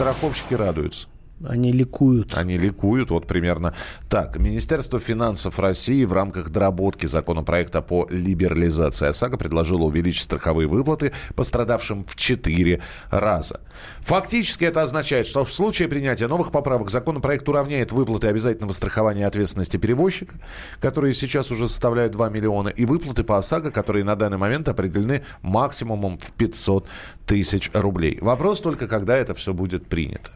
страховщики 0.00 0.54
радуются. 0.54 1.08
Они 1.44 1.72
ликуют. 1.72 2.36
Они 2.36 2.58
ликуют, 2.58 3.10
вот 3.10 3.26
примерно 3.26 3.74
так. 4.10 4.38
Министерство 4.38 5.00
финансов 5.00 5.58
России 5.58 6.04
в 6.04 6.12
рамках 6.12 6.50
доработки 6.50 7.06
законопроекта 7.06 7.80
по 7.80 8.06
либерализации 8.10 9.08
ОСАГО 9.08 9.38
предложило 9.38 9.84
увеличить 9.84 10.24
страховые 10.24 10.68
выплаты 10.68 11.12
пострадавшим 11.34 12.04
в 12.04 12.14
4 12.14 12.82
раза. 13.10 13.60
Фактически 14.00 14.64
это 14.64 14.82
означает, 14.82 15.26
что 15.26 15.44
в 15.44 15.52
случае 15.52 15.88
принятия 15.88 16.26
новых 16.26 16.52
поправок 16.52 16.90
законопроект 16.90 17.48
уравняет 17.48 17.90
выплаты 17.90 18.26
обязательного 18.26 18.72
страхования 18.72 19.26
ответственности 19.26 19.78
перевозчика, 19.78 20.34
которые 20.78 21.14
сейчас 21.14 21.50
уже 21.50 21.68
составляют 21.68 22.12
2 22.12 22.28
миллиона, 22.28 22.68
и 22.68 22.84
выплаты 22.84 23.24
по 23.24 23.38
ОСАГО, 23.38 23.70
которые 23.70 24.04
на 24.04 24.14
данный 24.14 24.38
момент 24.38 24.68
определены 24.68 25.22
максимумом 25.40 26.18
в 26.18 26.32
500 26.32 26.86
тысяч 27.26 27.70
рублей. 27.72 28.18
Вопрос 28.20 28.60
только, 28.60 28.86
когда 28.86 29.16
это 29.16 29.34
все 29.34 29.54
будет 29.54 29.86
принято 29.86 30.30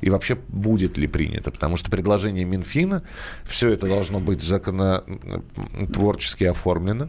и 0.00 0.10
вообще 0.10 0.38
будет 0.48 0.98
ли 0.98 1.06
принято. 1.06 1.50
Потому 1.50 1.76
что 1.76 1.90
предложение 1.90 2.44
Минфина, 2.44 3.02
все 3.44 3.70
это 3.70 3.86
должно 3.86 4.20
быть 4.20 4.42
законотворчески 4.42 6.44
оформлено 6.44 7.08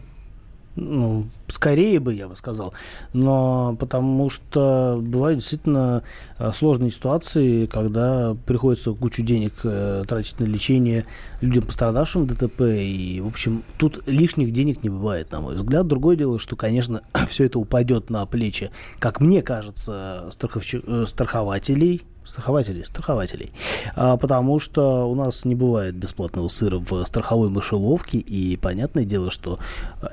ну, 0.74 1.26
скорее 1.48 2.00
бы, 2.00 2.14
я 2.14 2.28
бы 2.28 2.36
сказал. 2.36 2.72
Но 3.12 3.76
потому 3.78 4.30
что 4.30 4.98
бывают 5.02 5.40
действительно 5.40 6.02
э, 6.38 6.50
сложные 6.52 6.90
ситуации, 6.90 7.66
когда 7.66 8.34
приходится 8.46 8.92
кучу 8.92 9.22
денег 9.22 9.52
э, 9.64 10.04
тратить 10.08 10.40
на 10.40 10.44
лечение 10.44 11.04
людям, 11.42 11.64
пострадавшим 11.64 12.22
в 12.22 12.26
ДТП. 12.26 12.62
И, 12.62 13.20
в 13.20 13.26
общем, 13.26 13.64
тут 13.76 14.02
лишних 14.06 14.52
денег 14.52 14.82
не 14.82 14.88
бывает, 14.88 15.30
на 15.30 15.40
мой 15.40 15.56
взгляд. 15.56 15.86
Другое 15.86 16.16
дело, 16.16 16.38
что, 16.38 16.56
конечно, 16.56 17.02
все 17.28 17.44
это 17.44 17.58
упадет 17.58 18.08
на 18.08 18.24
плечи, 18.24 18.70
как 18.98 19.20
мне 19.20 19.42
кажется. 19.42 20.30
Э, 20.42 21.04
страхователей, 21.06 22.02
страхователей, 22.24 22.84
страхователей. 22.84 23.52
А, 23.94 24.16
потому 24.16 24.58
что 24.58 25.08
у 25.08 25.14
нас 25.14 25.44
не 25.44 25.54
бывает 25.54 25.94
бесплатного 25.94 26.48
сыра 26.48 26.78
в 26.78 27.04
страховой 27.04 27.48
мышеловке, 27.48 28.18
и 28.18 28.56
понятное 28.56 29.04
дело, 29.04 29.30
что 29.30 29.58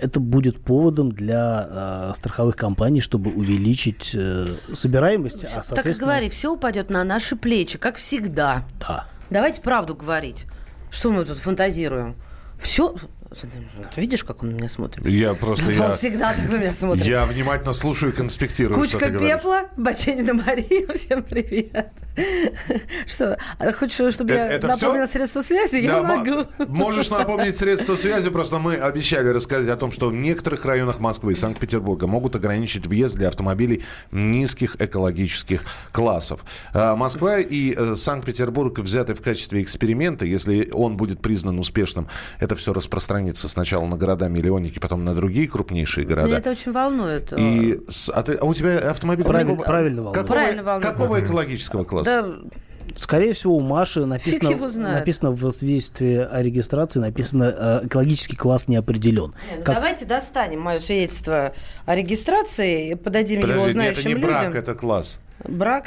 это 0.02 0.20
будет 0.20 0.60
поводом 0.60 1.12
для 1.12 1.68
а, 1.70 2.14
страховых 2.16 2.56
компаний, 2.56 3.02
чтобы 3.02 3.32
увеличить 3.32 4.16
а, 4.16 4.48
собираемость. 4.74 5.46
А, 5.46 5.48
соответственно... 5.48 5.84
Так 5.84 5.96
и 5.96 6.00
говори, 6.00 6.30
все 6.30 6.54
упадет 6.54 6.90
на 6.90 7.04
наши 7.04 7.36
плечи, 7.36 7.78
как 7.78 7.96
всегда. 7.96 8.64
Да. 8.80 9.06
Давайте 9.30 9.62
правду 9.62 9.96
говорить. 9.96 10.46
Что 10.90 11.12
мы 11.12 11.26
тут 11.26 11.38
фантазируем? 11.38 12.16
Все, 12.60 12.96
ты 13.30 14.02
видишь, 14.02 14.24
как 14.24 14.42
он 14.44 14.52
на 14.52 14.56
меня 14.56 14.70
смотрит? 14.70 15.06
Я 15.06 15.36
просто... 15.36 15.70
Я, 15.72 15.90
он 15.90 15.96
всегда 15.96 16.34
так 16.34 16.50
на 16.50 16.56
меня 16.58 16.74
смотрит. 16.74 17.06
Я 17.06 17.26
внимательно 17.26 17.74
слушаю 17.74 18.12
и 18.12 18.16
конспектирую, 18.16 18.76
Кучка 18.76 19.12
пепла, 19.12 19.70
Баченина 19.78 20.34
Мария, 20.34 20.88
всем 20.96 21.24
привет. 21.24 21.92
Что, 23.06 23.38
а 23.58 23.72
хочешь, 23.72 24.14
чтобы 24.14 24.34
это, 24.34 24.42
я 24.42 24.52
это 24.52 24.68
напомнила 24.68 25.06
все? 25.06 25.14
средства 25.14 25.42
связи? 25.42 25.88
Да, 25.88 25.98
я 25.98 26.04
могу. 26.04 26.48
Можешь 26.68 27.10
напомнить 27.10 27.58
средства 27.58 27.96
связи, 27.96 28.30
просто 28.30 28.60
мы 28.60 28.76
обещали 28.76 29.30
рассказать 29.30 29.70
о 29.70 29.76
том, 29.76 29.92
что 29.92 30.10
в 30.10 30.14
некоторых 30.14 30.66
районах 30.66 31.00
Москвы 31.00 31.34
и 31.34 31.36
Санкт-Петербурга 31.36 32.08
могут 32.08 32.36
ограничить 32.36 32.86
въезд 32.88 33.16
для 33.16 33.28
автомобилей 33.28 33.84
низких 34.12 34.76
экологических 34.80 35.62
классов. 35.92 36.44
А, 36.74 36.96
Москва 36.96 37.40
и 37.40 37.74
э, 37.76 37.96
Санкт-Петербург 37.96 38.78
взяты 38.80 39.16
в 39.16 39.22
качестве 39.22 39.62
эксперимента. 39.62 40.26
Если 40.26 40.70
он 40.74 40.98
будет 40.98 41.22
признан 41.22 41.60
успешным, 41.60 42.08
это 42.40 42.56
все 42.56 42.74
распространится 42.74 43.48
сначала 43.50 43.86
на 43.86 43.98
города-миллионники, 43.98 44.80
потом 44.80 45.06
на 45.06 45.14
другие 45.14 45.48
крупнейшие 45.48 46.06
города. 46.06 46.28
Меня 46.28 46.38
это 46.38 46.52
очень 46.52 46.72
волнует. 46.72 47.34
И, 47.38 47.80
а, 48.14 48.24
ты, 48.24 48.34
а 48.34 48.46
у 48.46 48.54
тебя 48.54 48.90
автомобиль 48.90 49.26
правильно, 49.26 49.52
какого, 49.52 49.66
правильно 49.68 50.04
волнует. 50.04 50.16
Какого, 50.16 50.36
правильно 50.36 50.64
волнует. 50.64 50.94
какого 50.94 51.20
экологического 51.20 51.84
класса? 51.84 52.09
Да, 52.10 52.60
Скорее 52.98 53.34
всего, 53.34 53.56
у 53.56 53.62
Маши 53.62 54.06
написано, 54.06 54.50
его 54.50 54.68
написано 54.68 55.32
в 55.32 55.52
свидетельстве 55.52 56.26
о 56.26 56.42
регистрации, 56.42 57.00
написано 57.00 57.80
э, 57.84 57.88
экологический 57.88 58.36
класс 58.36 58.68
не 58.68 58.76
определен. 58.76 59.34
Не, 59.52 59.58
ну 59.58 59.64
Давайте 59.64 60.06
достанем 60.06 60.62
мое 60.62 60.80
свидетельство 60.80 61.54
о 61.86 61.96
регистрации, 61.96 62.96
подадим 62.96 63.40
его 63.40 63.52
Подожди, 63.52 63.72
знающим 63.74 64.00
это 64.00 64.08
не 64.10 64.16
людям. 64.16 64.30
брак, 64.30 64.56
это 64.56 64.74
класс. 64.74 65.20
Брак? 65.48 65.86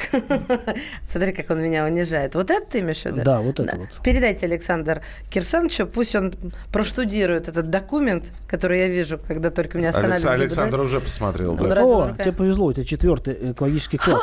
Смотри, 1.06 1.32
как 1.32 1.50
он 1.50 1.62
меня 1.62 1.85
унижает. 1.85 2.35
Вот 2.35 2.50
это 2.50 2.64
ты 2.70 2.80
имеешь 2.80 3.02
в 3.02 3.06
виду? 3.06 3.22
Да, 3.22 3.40
вот 3.40 3.61
это 3.61 3.76
вот. 3.76 3.88
Передайте 4.02 4.46
Александр 4.46 5.02
Кирсановичу, 5.28 5.87
пусть 5.87 6.14
он 6.14 6.32
проштудирует 6.72 7.48
этот 7.48 7.68
документ, 7.68 8.32
который 8.48 8.78
я 8.78 8.88
вижу, 8.88 9.18
когда 9.18 9.50
только 9.50 9.76
меня 9.76 9.90
останавливают. 9.90 10.40
Александр 10.40 10.80
уже 10.80 11.00
посмотрел, 11.00 11.54
да. 11.56 11.74
развел 11.74 12.02
О, 12.02 12.12
тебе 12.14 12.32
повезло, 12.32 12.70
это 12.70 12.85
четвертый 12.85 13.52
экологический 13.52 13.98
класс. 13.98 14.22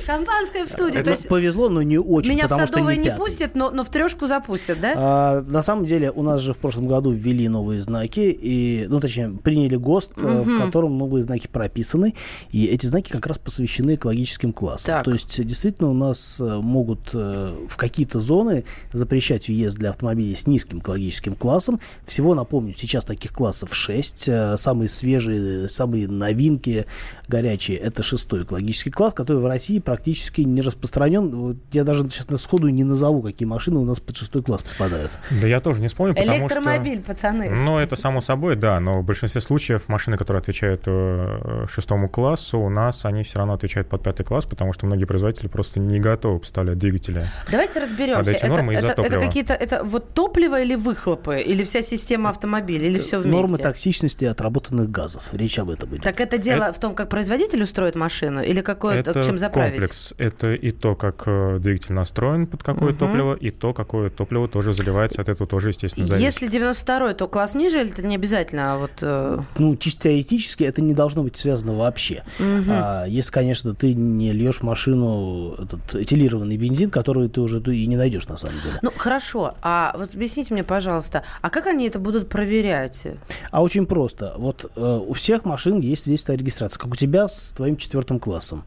Шампанское 0.00 0.64
в 0.64 0.68
студии. 0.68 0.96
Это 0.96 1.04
То 1.04 1.10
есть 1.12 1.28
повезло, 1.28 1.68
но 1.68 1.82
не 1.82 1.98
очень, 1.98 2.30
меня 2.30 2.46
в 2.46 2.50
потому 2.50 2.66
что 2.66 2.76
Садовое 2.76 2.96
не 2.96 3.10
не 3.12 3.16
пустят, 3.16 3.54
но, 3.54 3.70
но 3.70 3.84
в 3.84 3.88
трешку 3.88 4.26
запустят, 4.26 4.80
да? 4.80 4.94
А, 4.96 5.42
на 5.42 5.62
самом 5.62 5.86
деле 5.86 6.10
у 6.10 6.22
нас 6.22 6.40
же 6.40 6.52
в 6.52 6.58
прошлом 6.58 6.86
году 6.86 7.10
ввели 7.10 7.48
новые 7.48 7.82
знаки, 7.82 8.20
и, 8.20 8.86
ну 8.88 9.00
точнее, 9.00 9.30
приняли 9.30 9.76
ГОСТ, 9.76 10.12
э, 10.16 10.42
в 10.42 10.58
котором 10.58 10.98
новые 10.98 11.22
знаки 11.22 11.46
прописаны, 11.46 12.14
и 12.50 12.66
эти 12.66 12.86
знаки 12.86 13.10
как 13.10 13.26
раз 13.26 13.38
посвящены 13.38 13.94
экологическим 13.94 14.52
классам. 14.52 14.94
Так. 14.94 15.04
То 15.04 15.12
есть 15.12 15.44
действительно 15.44 15.90
у 15.90 15.94
нас 15.94 16.36
э, 16.40 16.44
могут 16.44 17.10
э, 17.12 17.54
в 17.68 17.76
какие-то 17.76 18.20
зоны 18.20 18.64
запрещать 18.92 19.48
въезд 19.48 19.76
для 19.78 19.90
автомобилей 19.90 20.34
с 20.34 20.46
низким 20.46 20.80
экологическим 20.80 21.34
классом. 21.34 21.80
Всего, 22.06 22.34
напомню, 22.34 22.74
сейчас 22.74 23.04
таких 23.04 23.32
классов 23.32 23.74
6. 23.74 24.28
Э, 24.28 24.56
Самые 24.56 24.88
свежие, 24.88 25.68
самые 25.68 26.08
новинки 26.08 26.86
горячие– 27.28 27.76
это 27.78 28.02
шестой 28.02 28.44
экологический 28.44 28.90
класс, 28.90 29.14
который 29.14 29.38
в 29.38 29.46
России 29.46 29.78
практически 29.82 30.42
не 30.42 30.60
распространен. 30.60 31.30
Вот 31.34 31.56
Я 31.72 31.84
даже 31.84 32.08
сейчас 32.10 32.28
на 32.28 32.38
сходу 32.38 32.68
не 32.68 32.84
назову, 32.84 33.22
какие 33.22 33.46
машины 33.46 33.78
у 33.78 33.84
нас 33.84 34.00
под 34.00 34.16
шестой 34.16 34.42
класс 34.42 34.62
попадают. 34.62 35.10
Да 35.30 35.46
я 35.46 35.60
тоже 35.60 35.80
не 35.80 35.88
вспомню, 35.88 36.14
потому 36.14 36.38
Электромобиль, 36.38 36.98
что... 36.98 37.06
пацаны. 37.08 37.50
Ну, 37.50 37.78
это 37.78 37.96
само 37.96 38.20
собой, 38.20 38.56
да, 38.56 38.80
но 38.80 39.00
в 39.00 39.04
большинстве 39.04 39.40
случаев 39.40 39.88
машины, 39.88 40.16
которые 40.16 40.40
отвечают 40.40 40.82
э, 40.86 41.66
шестому 41.68 42.08
классу, 42.08 42.58
у 42.58 42.68
нас 42.68 43.04
они 43.04 43.22
все 43.22 43.38
равно 43.38 43.54
отвечают 43.54 43.88
под 43.88 44.02
пятый 44.02 44.24
класс, 44.24 44.46
потому 44.46 44.72
что 44.72 44.86
многие 44.86 45.04
производители 45.04 45.48
просто 45.48 45.80
не 45.80 46.00
готовы 46.00 46.38
поставлять 46.38 46.78
двигатели. 46.78 47.24
Давайте 47.50 47.80
разберемся. 47.80 48.30
Эти 48.30 48.38
это, 48.38 48.46
нормы 48.48 48.74
из-за 48.74 48.86
это- 48.88 49.02
это 49.02 49.10
топлива. 49.10 49.26
какие-то 49.26 49.54
это 49.54 49.84
вот 49.84 50.14
топливо 50.14 50.60
или 50.60 50.74
выхлопы, 50.74 51.40
или 51.40 51.62
вся 51.64 51.82
система 51.82 52.30
автомобиля, 52.30 52.88
или 52.88 52.98
все 52.98 53.18
вместе? 53.18 53.30
Нормы 53.30 53.58
токсичности 53.58 54.24
отработанных 54.24 54.90
газов. 54.90 55.32
Речь 55.32 55.58
об 55.58 55.70
этом 55.70 55.90
идет. 55.90 56.02
Так 56.02 56.20
это 56.20 56.38
дело 56.38 56.72
в 56.72 56.78
том, 56.78 56.94
как 56.94 57.08
производитель 57.08 57.62
устроит 57.62 57.96
машину, 57.96 58.42
или 58.42 58.60
какое 58.60 58.96
это 58.96 59.22
чем 59.22 59.38
заправить? 59.38 59.71
Комплекс. 59.80 60.14
Это 60.18 60.52
и 60.54 60.70
то, 60.70 60.94
как 60.94 61.22
э, 61.26 61.58
двигатель 61.60 61.92
настроен 61.94 62.46
под 62.46 62.62
какое 62.62 62.90
Мгм. 62.90 62.98
топливо, 62.98 63.34
и 63.34 63.50
то, 63.50 63.72
какое 63.72 64.10
топливо 64.10 64.48
тоже 64.48 64.72
заливается. 64.72 65.20
От 65.22 65.28
этого 65.28 65.46
тоже, 65.46 65.68
естественно, 65.68 66.06
зависит. 66.06 66.42
Если 66.42 66.48
92-й, 66.48 67.14
то 67.14 67.26
класс 67.28 67.54
ниже, 67.54 67.80
или 67.82 67.90
это 67.90 68.06
не 68.06 68.16
обязательно? 68.16 68.74
А 68.74 68.78
вот, 68.78 68.92
э, 69.02 69.38
Ну, 69.58 69.76
чисто 69.76 70.02
теоретически 70.04 70.64
это 70.64 70.82
не 70.82 70.94
должно 70.94 71.22
быть 71.22 71.36
связано 71.36 71.74
вообще. 71.74 72.22
мгм. 72.38 72.66
А, 72.70 73.04
если, 73.06 73.30
конечно, 73.32 73.74
ты 73.74 73.94
не 73.94 74.32
льешь 74.32 74.58
в 74.58 74.62
машину 74.62 75.54
этот 75.58 75.94
этилированный 75.94 76.56
бензин, 76.56 76.90
который 76.90 77.28
ты 77.28 77.40
уже 77.40 77.60
и 77.60 77.86
не 77.86 77.96
найдешь 77.96 78.26
на 78.28 78.36
самом 78.36 78.56
деле. 78.62 78.78
Ну, 78.82 78.90
хорошо. 78.96 79.54
А 79.62 79.94
вот 79.96 80.14
объясните 80.14 80.52
мне, 80.54 80.64
пожалуйста, 80.64 81.22
а 81.40 81.50
как 81.50 81.66
они 81.66 81.86
это 81.86 81.98
будут 81.98 82.28
проверять? 82.28 83.06
А 83.50 83.62
очень 83.62 83.86
просто. 83.86 84.34
Вот 84.38 84.70
э, 84.74 85.00
у 85.06 85.12
всех 85.12 85.44
машин 85.44 85.80
есть 85.80 86.02
свидетельство 86.04 86.34
о 86.34 86.36
регистрации, 86.36 86.78
как 86.78 86.90
у 86.92 86.96
тебя 86.96 87.28
с 87.28 87.52
твоим 87.56 87.76
четвертым 87.76 88.18
классом. 88.18 88.64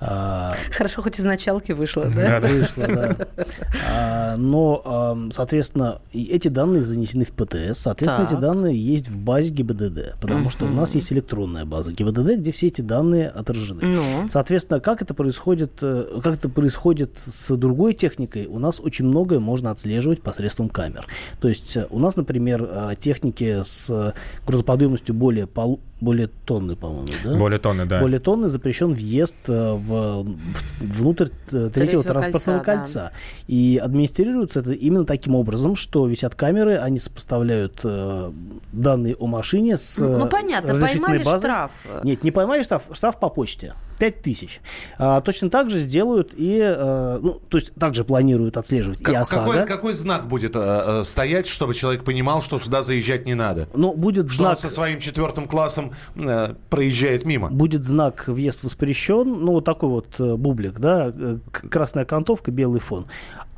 А, 0.00 0.41
Хорошо, 0.70 1.02
хоть 1.02 1.18
из 1.18 1.24
началки 1.24 1.72
вышло, 1.72 2.04
Да, 2.14 2.40
вышло, 2.40 2.86
да. 2.86 3.16
А, 3.90 4.36
но, 4.36 5.16
соответственно, 5.32 6.00
эти 6.12 6.48
данные 6.48 6.82
занесены 6.82 7.24
в 7.24 7.32
ПТС, 7.32 7.78
соответственно, 7.80 8.26
эти 8.26 8.34
данные 8.40 8.76
есть 8.76 9.08
в 9.08 9.16
базе 9.16 9.50
ГИБДД, 9.50 10.16
потому 10.20 10.50
что 10.50 10.66
у 10.66 10.68
нас 10.70 10.94
есть 10.94 11.12
электронная 11.12 11.64
база 11.64 11.92
ГИБДД, 11.92 12.38
где 12.38 12.52
все 12.52 12.68
эти 12.68 12.80
данные 12.80 13.28
отражены. 13.28 13.82
Ну, 13.82 14.28
Соответственно, 14.28 14.80
как 14.80 15.02
это 15.02 15.14
происходит, 15.14 15.72
э, 15.82 16.20
как 16.22 16.34
это 16.36 16.48
происходит 16.48 17.12
с 17.18 17.54
другой 17.56 17.94
техникой, 17.94 18.46
у 18.46 18.58
нас 18.58 18.80
очень 18.80 19.04
многое 19.06 19.38
можно 19.40 19.70
отслеживать 19.70 20.22
посредством 20.22 20.68
камер. 20.68 21.06
То 21.40 21.48
есть 21.48 21.76
э, 21.76 21.86
у 21.90 21.98
нас, 21.98 22.16
например, 22.16 22.62
э, 22.70 22.94
техники 22.98 23.60
с 23.64 24.14
грузоподъемностью 24.46 25.14
более, 25.14 25.46
полу- 25.46 25.80
более 26.00 26.28
тонны, 26.28 26.74
по-моему, 26.76 27.08
да? 27.24 27.36
Более 27.36 27.58
тонны, 27.58 27.86
да. 27.86 28.00
Более 28.00 28.20
тонны 28.20 28.48
запрещен 28.48 28.92
въезд 28.94 29.34
в- 29.46 30.24
внутрь 30.80 31.26
э, 31.26 31.28
третьего, 31.48 31.70
Третьего 31.70 32.02
транспортного 32.02 32.58
кольца, 32.60 32.74
кольца. 32.74 33.12
И 33.46 33.80
администрируется 33.82 34.60
это 34.60 34.72
именно 34.72 35.04
таким 35.04 35.34
образом, 35.34 35.76
что 35.76 36.06
висят 36.06 36.34
камеры, 36.34 36.76
они 36.76 36.98
сопоставляют 36.98 37.80
э, 37.84 38.32
данные 38.72 39.14
о 39.16 39.26
машине 39.26 39.76
с 39.76 39.98
ну, 39.98 40.26
э, 40.26 40.28
понятно, 40.28 40.72
разрешительной 40.72 41.06
поймали 41.06 41.24
базой. 41.24 41.38
штраф. 41.38 41.72
Нет, 42.04 42.24
не 42.24 42.30
поймали 42.30 42.62
штраф, 42.62 42.84
штраф 42.92 43.18
по 43.18 43.28
почте. 43.28 43.74
5 44.02 44.20
тысяч. 44.20 44.60
А, 44.98 45.20
точно 45.20 45.48
так 45.48 45.70
же 45.70 45.78
сделают 45.78 46.32
и, 46.36 46.58
э, 46.60 47.18
ну, 47.22 47.40
то 47.48 47.56
есть 47.56 47.72
также 47.76 48.02
планируют 48.02 48.56
отслеживать 48.56 49.00
и 49.00 49.04
Как- 49.04 49.14
ОСАГО. 49.14 49.52
какой, 49.52 49.66
какой 49.66 49.92
знак 49.92 50.26
будет 50.26 50.56
э, 50.56 50.58
э, 50.60 51.04
стоять, 51.04 51.46
чтобы 51.46 51.72
человек 51.72 52.02
понимал, 52.02 52.42
что 52.42 52.58
сюда 52.58 52.82
заезжать 52.82 53.26
не 53.26 53.34
надо? 53.34 53.68
Ну, 53.76 53.94
будет 53.94 54.28
Что 54.28 54.42
знак, 54.42 54.58
со 54.58 54.70
своим 54.70 54.98
четвертым 54.98 55.46
классом 55.46 55.92
э, 56.16 56.54
проезжает 56.68 57.24
мимо? 57.24 57.48
будет 57.48 57.84
знак 57.84 58.26
«Въезд 58.26 58.64
воспрещен», 58.64 59.22
ну, 59.24 59.52
вот 59.52 59.64
такой 59.64 59.88
вот 59.88 60.18
бублик, 60.18 60.80
да, 60.80 61.14
красная 61.52 62.02
окантовка, 62.02 62.50
белый 62.50 62.80
фон. 62.80 63.06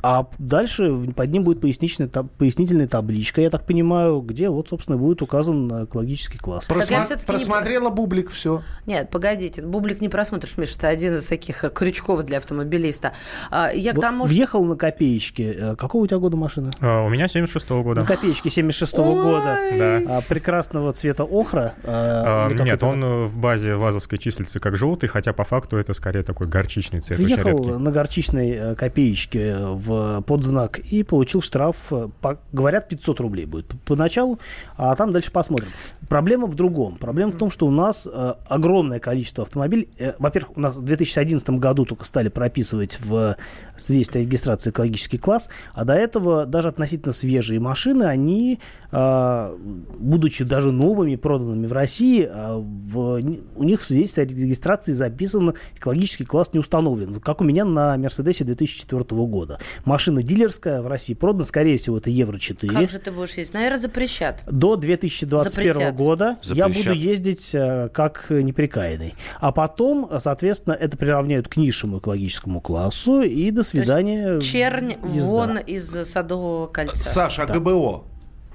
А 0.07 0.27
дальше 0.39 0.95
под 1.17 1.31
ним 1.31 1.45
будет 1.45 1.63
поясничная, 1.63 2.09
таб- 2.09 2.29
пояснительная 2.37 2.87
табличка, 2.87 3.41
я 3.41 3.49
так 3.49 3.65
понимаю, 3.65 4.21
где 4.21 4.51
вот, 4.51 4.69
собственно, 4.69 4.99
будет 4.99 5.23
указан 5.23 5.87
экологический 5.87 6.37
класс. 6.37 6.69
Просма- 6.69 7.05
всё-таки 7.07 7.21
не- 7.23 7.27
Просмотрела 7.27 7.89
бублик, 7.89 8.29
все. 8.31 8.61
Нет, 8.85 9.09
погодите, 9.09 9.63
бублик 9.63 10.03
не 10.03 10.11
просмотришь, 10.11 10.59
Миша, 10.59 10.75
это 10.77 10.89
один 10.89 11.15
из 11.15 11.27
таких 11.27 11.65
э, 11.65 11.71
крючков 11.71 12.23
для 12.25 12.37
автомобилиста. 12.37 13.13
А, 13.51 13.71
Я 13.73 13.93
к 13.93 13.97
Вот 13.97 14.03
тому, 14.03 14.27
что... 14.27 14.35
въехал 14.35 14.65
на 14.67 14.77
копеечки. 14.77 15.57
э, 15.59 15.77
Какого 15.77 16.03
у 16.03 16.07
тебя 16.07 16.19
года 16.19 16.37
машина? 16.37 16.71
А, 16.81 17.03
У 17.07 17.09
меня 17.09 17.27
76 17.27 17.71
года. 17.83 18.03
На 18.03 18.07
копеечки 18.07 18.51
76 18.51 18.95
года. 18.99 19.59
Да. 19.79 20.03
А, 20.19 20.21
прекрасного 20.29 20.93
цвета 20.93 21.25
охра. 21.25 21.73
А, 21.83 22.49
а, 22.51 22.53
Нет, 22.63 22.83
он 22.85 23.25
в 23.25 23.39
базе 23.39 23.75
вазовской 23.77 24.19
числится 24.19 24.61
как 24.61 24.77
желтый, 24.77 25.09
хотя 25.09 25.33
по 25.33 25.45
факту 25.45 25.79
это 25.79 25.95
скорее 25.95 26.25
такой 26.25 26.47
горчичный 26.47 27.01
цвет, 27.01 27.19
Въехал 27.19 27.79
на 27.79 27.91
горчичной 27.91 28.51
э, 28.51 28.75
копеечке 28.75 29.57
в 29.57 29.94
подзнак 30.27 30.79
и 30.79 31.03
получил 31.03 31.41
штраф, 31.41 31.77
э, 31.91 32.09
по- 32.21 32.39
говорят, 32.53 32.89
500 32.89 33.21
рублей 33.21 33.47
будет 33.47 33.67
поначалу, 33.85 34.39
а 34.77 34.95
там 34.97 35.13
дальше 35.13 35.31
посмотрим. 35.33 35.69
Проблема 36.09 36.47
в 36.47 36.55
другом. 36.55 36.97
Проблема 36.97 37.33
в 37.33 37.37
том, 37.37 37.51
что 37.51 37.67
у 37.67 37.71
нас 37.71 38.07
э, 38.11 38.35
огромное 38.49 38.99
количество 39.01 39.43
автомобилей. 39.43 39.89
Э, 39.99 40.13
во-первых, 40.19 40.57
у 40.57 40.61
нас 40.61 40.77
в 40.77 40.83
2011 40.83 41.49
году 41.51 41.85
только 41.85 42.05
стали 42.05 42.29
прописывать 42.29 42.99
в 43.01 43.37
свидетельстве 43.77 44.21
о 44.21 44.25
регистрации 44.25 44.71
экологический 44.71 45.19
класс, 45.19 45.49
а 45.73 45.85
до 45.85 45.95
этого 45.95 46.47
даже 46.47 46.69
относительно 46.69 47.13
свежие 47.13 47.61
машины, 47.61 48.05
они, 48.05 48.61
э, 48.93 49.57
будучи 49.99 50.45
даже 50.45 50.73
новыми, 50.73 51.17
проданными 51.17 51.67
в 51.67 51.73
России, 51.73 52.29
э, 52.31 52.57
в- 52.57 53.21
у 53.57 53.65
них 53.65 53.81
в 53.81 53.85
свидетельстве 53.85 54.25
о 54.25 54.27
регистрации 54.27 54.93
записан 54.93 55.55
экологический 55.77 56.25
класс 56.25 56.51
не 56.53 56.61
установлен. 56.61 57.21
Как 57.21 57.41
у 57.41 57.45
меня 57.45 57.65
на 57.65 57.97
Мерседесе 57.97 58.45
2004 58.45 59.27
года. 59.27 59.59
Машина 59.85 60.23
дилерская 60.23 60.83
в 60.83 60.87
России 60.87 61.15
продана, 61.15 61.45
скорее 61.45 61.77
всего, 61.79 61.99
это 61.99 62.11
Евро-4. 62.11 62.69
Как 62.69 62.91
же 62.91 62.99
ты 62.99 63.11
будешь 63.13 63.35
ездить? 63.35 63.55
Наверное, 63.55 63.79
запрещат. 63.79 64.43
До 64.47 64.77
2021 64.77 65.51
Запретят. 65.73 65.97
года 65.97 66.04
я 66.43 66.67
Запрещат. 66.67 66.87
буду 66.95 66.99
ездить 66.99 67.55
э, 67.55 67.89
как 67.93 68.27
неприкаянный. 68.31 69.15
А 69.41 69.53
потом, 69.53 70.11
соответственно, 70.21 70.75
это 70.75 70.97
приравняют 70.97 71.49
к 71.49 71.57
низшему 71.57 71.99
экологическому 71.99 72.61
классу 72.61 73.23
и 73.23 73.51
до 73.51 73.65
свидания. 73.65 74.41
Чернь 74.41 74.97
езда. 75.13 75.31
вон 75.31 75.59
из 75.59 75.91
Садового 76.09 76.67
кольца. 76.67 76.97
Саша, 76.97 77.43
а 77.43 77.47
ГБО? 77.47 78.05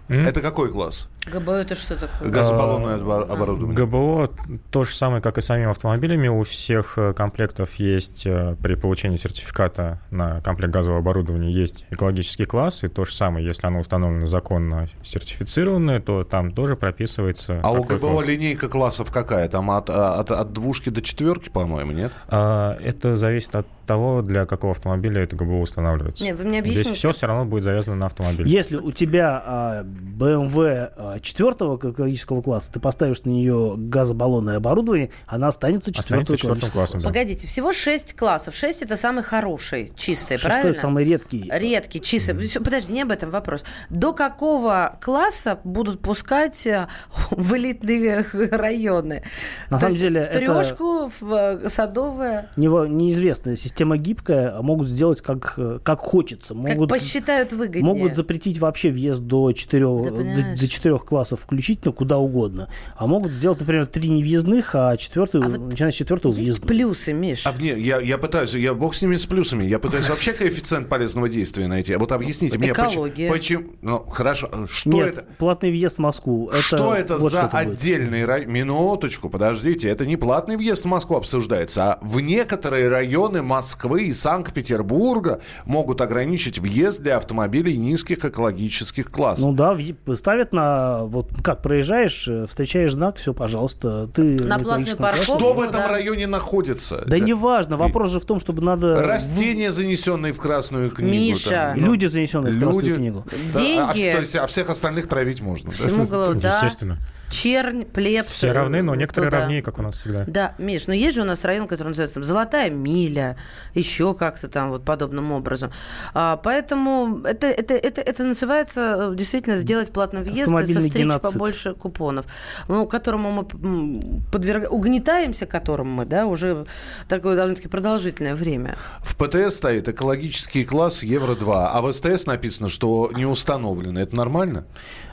М? 0.10 0.26
Это 0.26 0.42
какой 0.42 0.72
класс? 0.72 1.08
ГБО 1.30 1.52
это 1.54 1.76
что 1.76 1.96
такое? 1.96 2.30
Газобаллонное 2.30 2.96
А, 2.96 2.98
обо- 3.00 3.24
оборудование. 3.24 3.76
ГБО 3.76 4.32
то 4.72 4.84
же 4.84 4.92
самое, 4.94 5.22
как 5.22 5.38
и 5.38 5.42
самими 5.42 5.70
автомобилями. 5.70 6.28
У 6.28 6.44
всех 6.44 6.98
э, 6.98 7.14
комплектов 7.14 7.76
есть 7.76 8.26
э, 8.26 8.56
при 8.62 8.76
получении 8.76 9.18
сертификата 9.18 10.02
на 10.12 10.42
комплект 10.42 10.74
газового 10.74 11.00
оборудования 11.00 11.52
есть 11.52 11.86
экологический 11.92 12.46
класс. 12.46 12.84
И 12.84 12.88
то 12.88 13.06
же 13.06 13.14
самое, 13.14 13.46
если 13.46 13.68
оно 13.68 13.80
установлено 13.80 14.26
законно 14.26 14.88
сертифицированное, 15.04 16.00
то 16.00 16.24
там 16.24 16.52
тоже 16.52 16.76
прописывается 16.76 17.60
А 17.64 17.72
у 17.72 17.84
ГБО 17.84 17.98
класс. 18.14 18.28
линейка 18.28 18.68
классов 18.70 19.12
какая? 19.12 19.48
Там 19.50 19.72
от, 19.72 19.90
а, 19.90 20.20
от, 20.20 20.32
от 20.32 20.54
двушки 20.54 20.90
до 20.90 21.02
четверки, 21.02 21.50
по-моему, 21.50 21.92
нет? 21.92 22.12
А, 22.28 22.78
Это 22.82 23.16
зависит 23.16 23.56
от 23.56 23.68
того, 23.86 24.22
для 24.22 24.46
какого 24.46 24.72
автомобиля 24.72 25.24
это 25.24 25.36
ГБО 25.36 25.62
устанавливается. 25.62 26.24
Не, 26.24 26.34
вы 26.34 26.44
мне 26.46 26.60
Здесь 26.62 26.74
объясните. 26.74 26.94
все 26.98 27.12
все 27.12 27.28
равно 27.28 27.46
будет 27.46 27.64
завязано 27.64 27.96
на 27.98 28.06
автомобиль. 28.06 28.48
Если 28.48 28.76
у 28.78 28.92
тебя 28.92 29.84
BMW 30.18 30.92
а, 30.96 31.19
четвертого 31.22 31.78
экологического 31.78 32.42
класса, 32.42 32.72
ты 32.72 32.80
поставишь 32.80 33.24
на 33.24 33.30
нее 33.30 33.76
газобаллонное 33.78 34.58
оборудование, 34.58 35.12
она 35.28 35.48
останется 35.48 35.92
четвертого 35.92 36.38
четвертым 36.38 36.72
классом. 36.72 37.02
Да. 37.02 37.08
Погодите, 37.08 37.48
всего 37.48 37.72
шесть 37.72 38.16
классов. 38.16 38.56
Шесть 38.56 38.82
это 38.82 38.96
самый 38.96 39.24
хороший, 39.24 39.92
чистый, 39.96 40.38
Шестой 40.38 40.52
правильно? 40.52 40.80
самый 40.80 41.06
редкий. 41.06 41.50
Редкий, 41.52 42.02
чистый. 42.02 42.36
Mm. 42.36 42.64
Подожди, 42.64 42.94
не 42.94 43.02
об 43.02 43.12
этом 43.12 43.30
вопрос. 43.30 43.64
До 43.90 44.14
какого 44.14 44.98
класса 45.02 45.60
будут 45.64 46.02
пускать 46.02 46.66
э, 46.68 46.88
в 47.32 47.54
элитные 47.56 48.26
районы? 48.52 49.24
На 49.70 49.78
То 49.78 49.82
самом 49.82 49.92
есть 49.92 50.02
деле 50.02 50.24
в 50.24 50.34
трешку, 50.34 51.12
в 51.20 51.34
э, 51.34 51.70
садовое. 51.70 52.50
Не, 52.56 52.68
неизвестно. 52.68 53.56
Система 53.56 53.98
гибкая, 53.98 54.58
а 54.58 54.62
могут 54.62 54.88
сделать 54.88 55.22
как, 55.22 55.54
э, 55.58 55.80
как 55.84 56.00
хочется. 56.00 56.54
Могут, 56.54 56.90
как 56.90 57.00
посчитают 57.00 57.54
выгоднее. 57.54 57.84
Могут 57.84 58.16
запретить 58.16 58.60
вообще 58.60 58.90
въезд 58.92 59.22
до 59.22 59.52
четырех, 59.54 60.06
Да 60.06 60.12
до, 60.12 60.60
до 60.60 60.68
четырех 60.68 61.06
классов 61.10 61.42
включительно 61.42 61.92
куда 61.92 62.18
угодно. 62.20 62.70
А 62.96 63.08
могут 63.08 63.32
сделать, 63.32 63.60
например, 63.60 63.88
три 63.88 64.10
невъездных, 64.10 64.76
а 64.76 64.96
четвертый, 64.96 65.42
А 65.42 65.50
вот 65.50 65.60
начиная 65.60 65.92
с 65.92 65.96
четвертого 65.96 66.32
Есть 66.32 66.44
въездных. 66.44 66.68
плюсы, 66.68 67.14
Миш. 67.14 67.46
А 67.48 67.52
мне, 67.52 67.78
я, 67.80 68.00
я 68.00 68.18
пытаюсь, 68.20 68.54
я 68.54 68.74
бог 68.76 68.94
с 68.94 69.02
ними 69.02 69.16
с 69.16 69.26
плюсами, 69.26 69.64
я 69.64 69.80
пытаюсь 69.80 70.08
вообще 70.08 70.34
коэффициент 70.34 70.88
полезного 70.88 71.28
действия 71.28 71.68
найти. 71.68 71.96
Вот 71.96 72.12
объясните 72.12 72.58
мне, 72.58 72.70
Экология. 72.70 73.32
почему... 73.32 73.64
Ну, 73.82 74.06
хорошо, 74.06 74.50
что 74.72 74.90
Нет, 74.92 75.18
это? 75.18 75.26
платный 75.38 75.72
въезд 75.72 75.96
в 75.96 76.00
Москву. 76.00 76.50
Это, 76.50 76.62
что 76.62 76.94
это 76.94 77.18
вот 77.18 77.32
за 77.32 77.48
что 77.48 77.58
отдельный 77.58 78.26
район? 78.26 78.52
Минуточку, 78.52 79.30
подождите. 79.30 79.90
Это 79.90 80.06
не 80.06 80.16
платный 80.16 80.58
въезд 80.58 80.84
в 80.84 80.88
Москву 80.88 81.18
обсуждается, 81.18 81.94
а 81.94 82.00
в 82.02 82.20
некоторые 82.20 82.88
районы 82.90 83.42
Москвы 83.42 84.04
и 84.04 84.14
Санкт-Петербурга 84.14 85.42
могут 85.66 86.02
ограничить 86.02 86.60
въезд 86.60 87.02
для 87.02 87.18
автомобилей 87.18 87.78
низких 87.78 88.24
экологических 88.24 89.10
классов. 89.10 89.46
Ну 89.46 89.54
да, 89.54 89.78
ставят 90.16 90.54
на... 90.54 90.89
Вот 91.04 91.30
как 91.44 91.62
проезжаешь, 91.62 92.28
э, 92.28 92.46
встречаешь 92.48 92.92
знак, 92.92 93.18
все, 93.18 93.34
пожалуйста. 93.34 94.08
Ты 94.14 94.24
На 94.24 94.58
платную 94.58 94.62
экологическом 94.64 94.98
классе. 94.98 95.18
парковку. 95.18 95.40
что 95.40 95.54
в 95.54 95.58
ну 95.58 95.64
этом 95.64 95.82
да. 95.82 95.88
районе 95.88 96.28
находится? 96.28 97.04
Да 97.06 97.20
неважно, 97.20 97.78
вопрос 97.78 98.12
же 98.12 98.20
в 98.20 98.26
том, 98.26 98.40
чтобы 98.40 98.62
надо... 98.62 99.02
Растения, 99.02 99.72
занесенные 99.72 100.34
в 100.34 100.38
Красную 100.38 100.92
книгу. 100.92 101.12
Миша. 101.12 101.50
там, 101.50 101.80
ну, 101.80 101.88
Люди, 101.88 102.06
занесенные 102.06 102.54
в 102.54 102.60
Красную 102.60 102.86
Люди. 102.86 102.96
книгу. 102.96 103.26
Да, 103.54 103.90
а, 103.90 103.94
Деньги. 103.94 104.12
то 104.12 104.20
есть, 104.20 104.36
а 104.36 104.48
всех 104.48 104.70
остальных 104.70 105.08
травить 105.08 105.42
можно. 105.42 105.72
да? 105.72 105.88
Всему 105.88 106.06
голову, 106.06 106.36
да. 106.36 106.50
Естественно. 106.54 106.98
Чернь, 107.30 107.86
плебс. 107.86 108.28
Все 108.28 108.52
равны, 108.52 108.82
но 108.82 108.96
некоторые 108.96 109.30
туда. 109.30 109.42
равнее, 109.42 109.62
как 109.62 109.80
у 109.80 109.82
нас 109.82 109.98
всегда. 110.00 110.26
Да, 110.28 110.56
Миш, 110.58 110.88
но 110.88 110.94
есть 110.94 111.16
же 111.16 111.22
у 111.22 111.26
нас 111.26 111.44
район, 111.46 111.68
который 111.68 111.90
называется 111.90 112.16
там 112.16 112.24
Золотая 112.24 112.70
миля, 112.70 113.38
еще 113.74 114.14
как-то 114.14 114.48
там 114.48 114.70
вот 114.70 114.84
подобным 114.84 115.32
образом. 115.32 115.72
А, 116.14 116.38
поэтому 116.38 117.22
это, 117.24 117.48
это, 117.48 117.74
это, 117.76 118.02
это 118.02 118.24
называется 118.24 119.12
э, 119.12 119.16
действительно 119.16 119.56
сделать 119.58 119.92
платный 119.92 120.22
въезд 120.22 120.52
и 120.52 120.74
состричь 120.74 120.94
геноцид. 120.94 121.22
побольше 121.22 121.74
купонов. 121.74 122.26
Ну, 122.68 122.86
которому 122.88 123.32
мы 123.32 124.24
подверг... 124.32 124.72
угнетаемся, 124.72 125.46
которым 125.46 125.92
мы, 125.92 126.06
да, 126.06 126.26
уже 126.26 126.66
такое 127.08 127.36
довольно-таки 127.36 127.68
продолжительное 127.68 128.36
время. 128.36 128.78
В 129.00 129.16
ПТС 129.16 129.56
стоит 129.56 129.88
экологический 129.88 130.66
класс 130.66 131.04
Евро-2, 131.04 131.70
а 131.72 131.82
в 131.82 131.92
СТС 131.92 132.26
написано, 132.26 132.70
что 132.70 133.12
не 133.16 133.26
установлено. 133.26 134.00
Это 134.00 134.16
нормально? 134.16 134.66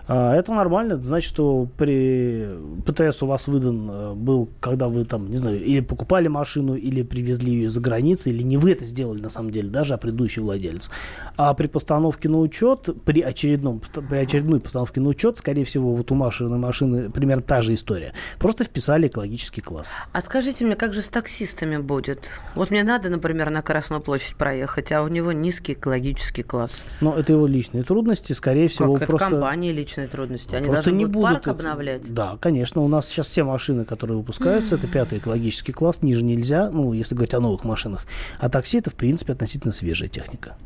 А, 0.08 0.34
Это 0.34 0.52
нормально. 0.52 0.94
Это 0.94 1.02
значит, 1.02 1.28
что 1.28 1.68
при 1.76 2.48
ПТС 2.84 3.22
у 3.22 3.26
вас 3.26 3.48
выдан 3.48 3.90
э, 3.90 4.14
был, 4.14 4.48
когда 4.60 4.88
вы 4.88 5.04
там, 5.04 5.28
не 5.30 5.36
знаю, 5.36 5.62
или 5.62 5.80
покупали 5.80 6.28
машину, 6.28 6.74
или 6.74 7.02
привезли 7.02 7.52
ее 7.52 7.64
из-за 7.66 7.80
границы, 7.80 8.30
или 8.30 8.42
не 8.42 8.56
вы 8.56 8.72
это 8.72 8.84
сделали 8.84 9.20
на 9.20 9.30
самом 9.30 9.50
деле, 9.50 9.68
даже 9.68 9.94
а 9.94 9.98
предыдущий 9.98 10.42
владелец. 10.42 10.90
А 11.36 11.52
при 11.54 11.66
постановке 11.66 12.28
на 12.28 12.38
учет, 12.38 12.88
при, 13.04 13.20
очередном, 13.20 13.80
при 13.80 14.18
очередной 14.18 14.60
постановке 14.60 15.00
на 15.00 15.08
учет, 15.08 15.38
скорее 15.38 15.64
всего, 15.64 15.94
вот 15.94 16.10
у 16.12 16.14
машины, 16.14 16.56
машины 16.56 17.10
примерно 17.10 17.42
та 17.42 17.62
же 17.62 17.74
история. 17.74 18.12
Просто 18.38 18.64
вписали 18.64 19.08
экологический 19.08 19.60
класс. 19.60 19.88
А 20.12 20.20
скажите 20.20 20.64
мне, 20.64 20.76
как 20.76 20.94
же 20.94 21.02
с 21.02 21.08
таксистами 21.08 21.78
будет? 21.78 22.30
Вот 22.54 22.70
мне 22.70 22.84
надо, 22.84 23.08
например, 23.08 23.50
на 23.50 23.62
Красную 23.62 24.00
площадь 24.00 24.36
проехать, 24.36 24.92
а 24.92 25.02
у 25.02 25.08
него 25.08 25.32
низкий 25.32 25.72
экологический 25.72 26.44
класс. 26.44 26.82
Но 27.00 27.18
это 27.18 27.32
его 27.32 27.46
личные 27.46 27.82
трудности, 27.82 28.32
скорее 28.32 28.68
всего, 28.68 28.94
как 28.94 29.08
просто... 29.08 29.30
компании 29.30 29.72
личные 29.96 30.06
трудности? 30.06 30.54
Они 30.54 30.66
Просто 30.66 30.84
должны 30.90 30.98
не 30.98 31.04
будут 31.04 31.16
будут 31.16 31.44
парк 31.44 31.48
обновлять? 31.48 32.12
Да, 32.12 32.38
конечно. 32.40 32.82
У 32.82 32.88
нас 32.88 33.08
сейчас 33.08 33.28
все 33.28 33.44
машины, 33.44 33.84
которые 33.84 34.18
выпускаются, 34.18 34.76
это 34.76 34.86
пятый 34.86 35.18
экологический 35.18 35.72
класс, 35.72 36.02
ниже 36.02 36.22
нельзя, 36.22 36.70
ну, 36.70 36.92
если 36.92 37.14
говорить 37.14 37.34
о 37.34 37.40
новых 37.40 37.64
машинах. 37.64 38.04
А 38.38 38.48
такси 38.48 38.78
это, 38.78 38.90
в 38.90 38.94
принципе, 38.94 39.32
относительно 39.32 39.72
свежая 39.72 40.08
техника. 40.08 40.56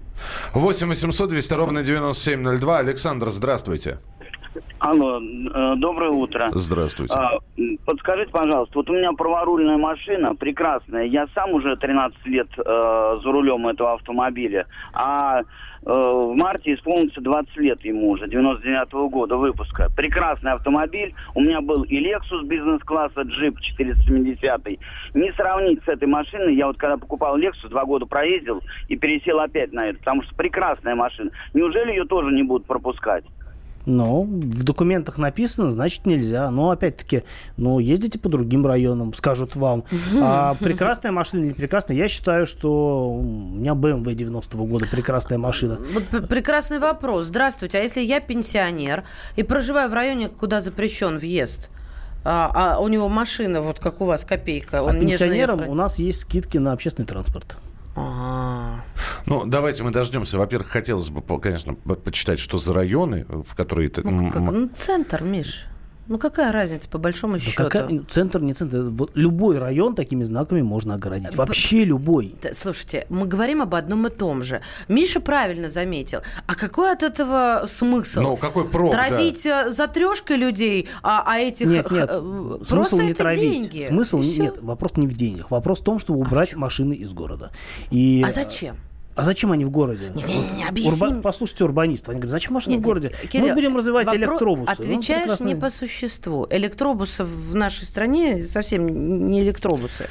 8 0.53 0.89
800 0.89 1.31
200 1.31 1.55
ровно 1.55 1.83
9702. 1.83 2.79
Alександр, 2.79 3.31
здравствуйте. 3.31 3.99
Алло, 4.81 5.21
э, 5.21 5.75
доброе 5.77 6.11
утро. 6.11 6.49
Здравствуйте. 6.53 7.13
А, 7.15 7.39
Подскажите, 7.85 8.31
пожалуйста, 8.31 8.79
вот 8.79 8.89
у 8.89 8.95
меня 8.95 9.13
праворульная 9.13 9.77
машина, 9.77 10.35
прекрасная. 10.35 11.05
Я 11.05 11.27
сам 11.35 11.53
уже 11.53 11.77
13 11.77 12.27
лет 12.27 12.49
э, 12.57 12.63
за 13.23 13.31
рулем 13.31 13.69
этого 13.69 13.93
автомобиля. 13.93 14.67
А 14.95 15.41
э, 15.41 15.45
в 15.85 16.35
марте 16.35 16.73
исполнится 16.73 17.21
20 17.21 17.57
лет 17.59 17.85
ему 17.85 18.09
уже, 18.09 18.27
99 18.27 19.11
года 19.11 19.37
выпуска. 19.37 19.91
Прекрасный 19.95 20.53
автомобиль. 20.53 21.15
У 21.35 21.43
меня 21.43 21.61
был 21.61 21.83
и 21.83 22.03
Lexus 22.03 22.45
бизнес-класса, 22.45 23.21
джип 23.23 23.61
470. 23.61 24.67
Не 25.13 25.33
сравнить 25.33 25.85
с 25.85 25.89
этой 25.89 26.09
машиной. 26.09 26.55
Я 26.55 26.69
вот 26.69 26.79
когда 26.79 26.97
покупал 26.97 27.39
Lexus, 27.39 27.69
два 27.69 27.85
года 27.85 28.07
проездил 28.07 28.63
и 28.89 28.97
пересел 28.97 29.41
опять 29.41 29.75
на 29.75 29.89
это, 29.89 29.99
потому 29.99 30.23
что 30.23 30.35
прекрасная 30.37 30.95
машина. 30.95 31.31
Неужели 31.53 31.91
ее 31.91 32.07
тоже 32.07 32.33
не 32.35 32.45
будут 32.45 32.67
пропускать? 32.67 33.25
Но 33.87 34.23
в 34.23 34.63
документах 34.63 35.19
написано, 35.19 35.71
значит 35.71 36.07
нельзя. 36.07 36.51
Но 36.51 36.71
опять-таки, 36.71 37.25
ну, 37.57 37.79
ездите 37.79 38.19
по 38.19 38.29
другим 38.29 38.67
районам, 38.67 39.15
скажут 39.15 39.57
вам. 39.57 39.85
А 40.21 40.55
прекрасная 40.61 41.13
машина 41.13 41.41
или 41.41 41.49
не 41.49 41.55
прекрасная, 41.55 41.97
я 41.97 42.09
считаю, 42.09 42.47
что 42.47 43.11
у 43.11 43.23
меня 43.23 43.73
BMW 43.73 44.15
90-го 44.15 44.65
года 44.67 44.87
прекрасная 44.91 45.39
машина. 45.39 45.79
Вот 45.95 46.29
прекрасный 46.29 46.79
вопрос. 46.79 47.27
Здравствуйте. 47.27 47.79
А 47.79 47.83
если 47.83 48.01
я 48.03 48.21
пенсионер 48.21 49.05
и 49.37 49.43
проживаю 49.43 49.91
в 49.91 49.95
районе, 49.95 50.29
куда 50.29 50.61
запрещен 50.61 51.19
въезд, 51.19 51.71
а, 52.23 52.75
а 52.77 52.81
у 52.81 52.89
него 52.89 53.09
машина, 53.09 53.63
вот 53.63 53.81
как 53.81 54.01
у 54.01 54.05
вас, 54.05 54.25
копейка, 54.25 54.81
А 54.81 54.83
он 54.83 54.99
нежно 54.99 55.27
пенсионерам 55.27 55.69
у 55.69 55.75
нас 55.75 55.99
есть 55.99 56.21
скидки 56.21 56.59
на 56.59 56.73
общественный 56.73 57.07
транспорт. 57.07 57.57
Ну, 57.97 59.45
давайте 59.47 59.83
мы 59.83 59.91
дождемся. 59.91 60.39
Во-первых, 60.39 60.69
хотелось 60.69 61.11
бы, 61.11 61.21
конечно, 61.39 61.75
по- 61.75 61.95
почитать, 61.95 62.39
что 62.39 62.59
за 62.59 62.73
районы, 62.73 63.27
в 63.29 63.55
которые... 63.55 63.89
это- 63.89 64.03
ну, 64.09 64.31
как- 64.31 64.43
ну, 64.43 64.69
центр, 64.75 65.23
Миш. 65.23 65.67
Ну, 66.11 66.19
какая 66.19 66.51
разница, 66.51 66.89
по 66.89 66.99
большому 66.99 67.35
Да 67.35 67.39
счету? 67.39 67.63
какая- 67.63 68.03
центр, 68.09 68.41
не 68.41 68.53
центр. 68.53 68.81
Вот 68.81 69.13
любой 69.15 69.59
район 69.59 69.95
такими 69.95 70.25
знаками 70.25 70.61
можно 70.61 70.95
оградить. 70.95 71.37
Вообще 71.37 71.85
любой. 71.85 72.35
Да, 72.43 72.53
Слушайте, 72.53 73.07
мы 73.11 73.27
говорим 73.29 73.63
об 73.63 73.77
одном 73.77 74.09
и 74.09 74.11
том 74.11 74.43
же. 74.43 74.61
Миша 74.89 75.21
правильно 75.21 75.69
заметил. 75.69 76.23
А 76.49 76.57
какой 76.57 76.91
от 76.93 77.05
этого 77.05 77.67
смысл? 77.69 78.23
Ну, 78.23 78.37
какой 78.37 78.65
прок, 78.69 78.91
да. 78.91 79.07
Травить 79.07 79.47
э, 79.47 79.71
за 79.71 79.87
трешкой 79.87 80.37
людей, 80.39 80.89
а, 81.05 81.23
а 81.25 81.39
этих... 81.39 81.69
Нет, 81.69 81.89
нет, 81.93 82.11
э, 82.13 82.59
смысл 82.65 82.75
просто 82.75 83.03
не 83.05 83.11
это 83.13 83.23
травить. 83.23 83.41
деньги. 83.41 83.85
Смысл 83.85 84.19
не- 84.19 84.37
нет, 84.39 84.61
вопрос 84.63 84.97
не 84.97 85.07
в 85.07 85.17
деньгах. 85.17 85.53
Вопрос 85.53 85.79
в 85.79 85.85
том, 85.85 86.01
чтобы 86.01 86.19
убрать 86.19 86.57
машины 86.57 86.95
из 86.95 87.13
города. 87.13 87.53
И, 87.93 88.25
А 88.27 88.31
зачем? 88.33 88.75
А 89.17 89.25
зачем 89.25 89.53
они 89.53 89.65
в 89.65 89.71
городе? 89.71 90.13
Не-не-не, 90.15 90.61
Вот 90.63 90.69
объясни 90.71 90.91
урба- 91.09 91.11
мне. 91.15 91.23
Послушайте 91.23 91.65
урбанистов. 91.65 92.11
Они 92.11 92.21
говорят, 92.21 92.31
зачем 92.31 92.55
машины 92.55 92.75
Нет, 92.75 92.81
в 92.83 92.85
городе? 92.85 93.13
Кирилл, 93.29 93.49
Мы 93.49 93.55
будем 93.55 93.77
развивать 93.77 94.07
вопро- 94.09 94.17
электробусы. 94.17 94.67
Ну, 94.69 94.73
Отвечаешь 94.73 95.23
прекрасно. 95.23 95.45
не 95.45 95.55
по 95.57 95.69
существу. 95.71 96.47
Электробусы 96.49 97.25
в 97.25 97.55
нашей 97.55 97.85
стране 97.85 98.45
совсем 98.45 99.29
не 99.31 99.43
электробусы. 99.43 100.07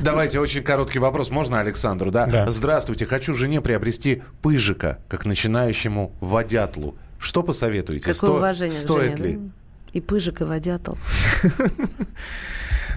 Давайте 0.00 0.40
очень 0.40 0.62
короткий 0.62 0.98
вопрос. 0.98 1.30
Можно 1.30 1.60
Александру, 1.60 2.10
да? 2.10 2.26
Да. 2.26 2.50
Здравствуйте. 2.50 3.06
Хочу 3.06 3.34
жене 3.34 3.60
приобрести 3.60 4.22
пыжика, 4.42 4.98
как 5.08 5.24
начинающему 5.26 6.12
водятлу. 6.20 6.96
Что 7.18 7.42
посоветуете? 7.42 8.00
Какое 8.00 8.14
Сто- 8.14 8.34
уважение 8.34 8.78
Стоит 8.78 9.16
жене, 9.18 9.28
ли? 9.30 9.36
да? 9.36 9.50
И 9.92 10.00
пыжик, 10.00 10.40
и 10.40 10.44
водятел. 10.44 10.98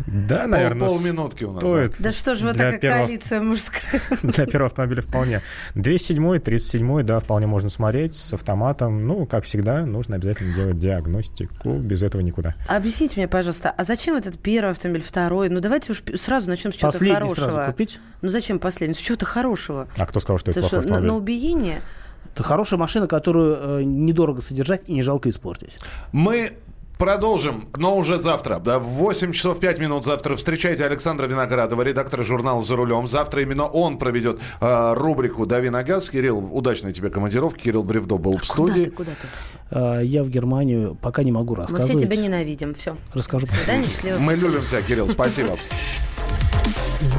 Да, 0.05 0.39
Пол- 0.41 0.47
наверное, 0.49 0.87
полминутки 0.89 1.43
у 1.45 1.51
нас. 1.53 1.61
да. 1.63 1.67
стоит. 1.67 1.95
Да 1.99 2.11
что 2.11 2.35
же 2.35 2.45
вы 2.45 2.53
Для 2.53 2.65
такая 2.65 2.79
первого- 2.79 3.05
коалиция 3.05 3.41
мужская? 3.41 4.01
Для 4.23 4.45
первого 4.45 4.67
автомобиля 4.67 5.01
вполне. 5.01 5.41
207 5.75 6.39
37 6.39 7.03
да, 7.03 7.19
вполне 7.19 7.47
можно 7.47 7.69
смотреть 7.69 8.15
с 8.15 8.33
автоматом. 8.33 9.01
Ну, 9.01 9.25
как 9.25 9.43
всегда, 9.45 9.85
нужно 9.85 10.15
обязательно 10.15 10.53
делать 10.53 10.79
диагностику. 10.79 11.73
Без 11.79 12.03
этого 12.03 12.21
никуда. 12.21 12.55
Объясните 12.67 13.15
мне, 13.17 13.27
пожалуйста, 13.27 13.71
а 13.75 13.83
зачем 13.83 14.15
этот 14.15 14.37
первый 14.39 14.71
автомобиль, 14.71 15.03
второй? 15.03 15.49
Ну, 15.49 15.59
давайте 15.59 15.91
уж 15.93 16.03
сразу 16.15 16.49
начнем 16.49 16.71
с 16.71 16.75
чего-то 16.75 16.97
Последний 16.97 17.15
хорошего. 17.15 17.49
сразу 17.51 17.71
купить. 17.71 17.99
Ну, 18.21 18.29
зачем 18.29 18.59
последний? 18.59 18.95
С 18.95 18.99
чего-то 18.99 19.25
хорошего. 19.25 19.87
А 19.97 20.05
кто 20.05 20.19
сказал, 20.19 20.37
что 20.37 20.51
это 20.51 20.59
Это 20.59 20.69
плохой 20.69 20.81
что, 20.83 20.89
на, 20.89 20.95
автомобиль? 20.97 21.07
на 21.11 21.17
убиение? 21.17 21.81
Это 22.33 22.43
хорошая 22.43 22.79
машина, 22.79 23.07
которую 23.07 23.79
э, 23.79 23.83
недорого 23.83 24.41
содержать 24.41 24.81
и 24.87 24.93
не 24.93 25.01
жалко 25.01 25.29
испортить. 25.29 25.77
Мы 26.11 26.53
Продолжим, 26.97 27.67
но 27.77 27.95
уже 27.95 28.17
завтра. 28.19 28.59
Да, 28.59 28.79
в 28.79 28.85
8 28.85 29.31
часов 29.31 29.59
5 29.59 29.79
минут 29.79 30.05
завтра 30.05 30.35
встречайте 30.35 30.83
Александра 30.85 31.27
Виноградова, 31.27 31.81
редактора 31.83 32.23
журнала 32.23 32.61
«За 32.61 32.75
рулем». 32.75 33.07
Завтра 33.07 33.41
именно 33.41 33.65
он 33.65 33.97
проведет 33.97 34.39
э, 34.61 34.93
рубрику 34.93 35.45
«Дави 35.45 35.69
на 35.69 35.83
газ». 35.83 36.09
Кирилл, 36.09 36.49
удачной 36.51 36.93
тебе 36.93 37.09
командировки. 37.09 37.63
Кирилл 37.63 37.83
Бревдо 37.83 38.17
был 38.17 38.37
в 38.37 38.45
студии. 38.45 38.85
Куда 38.85 39.11
ты? 39.11 39.17
Куда 39.71 39.91
ты? 39.91 39.99
Э, 39.99 40.05
я 40.05 40.23
в 40.23 40.29
Германию 40.29 40.97
пока 41.01 41.23
не 41.23 41.31
могу 41.31 41.55
рассказывать. 41.55 41.93
Мы 41.93 41.99
все 41.99 42.07
тебя 42.07 42.21
ненавидим. 42.21 42.73
Все. 42.73 42.97
Расскажу. 43.13 43.45
До 43.45 43.51
свидания, 43.51 43.87
счастливо. 43.87 44.17
Мы 44.17 44.35
любим 44.35 44.65
тебя, 44.65 44.81
Кирилл. 44.81 45.09
Спасибо. 45.09 45.57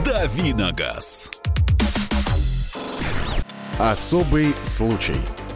«Дави 0.05 0.53
на 0.55 0.73
газ». 0.73 1.31
Особый 3.79 4.55
случай. 4.65 5.15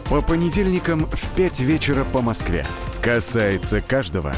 По 0.09 0.21
понедельникам 0.21 1.07
в 1.07 1.35
5 1.35 1.59
вечера 1.59 2.05
по 2.05 2.21
Москве. 2.21 2.65
Касается 3.03 3.81
каждого. 3.81 4.33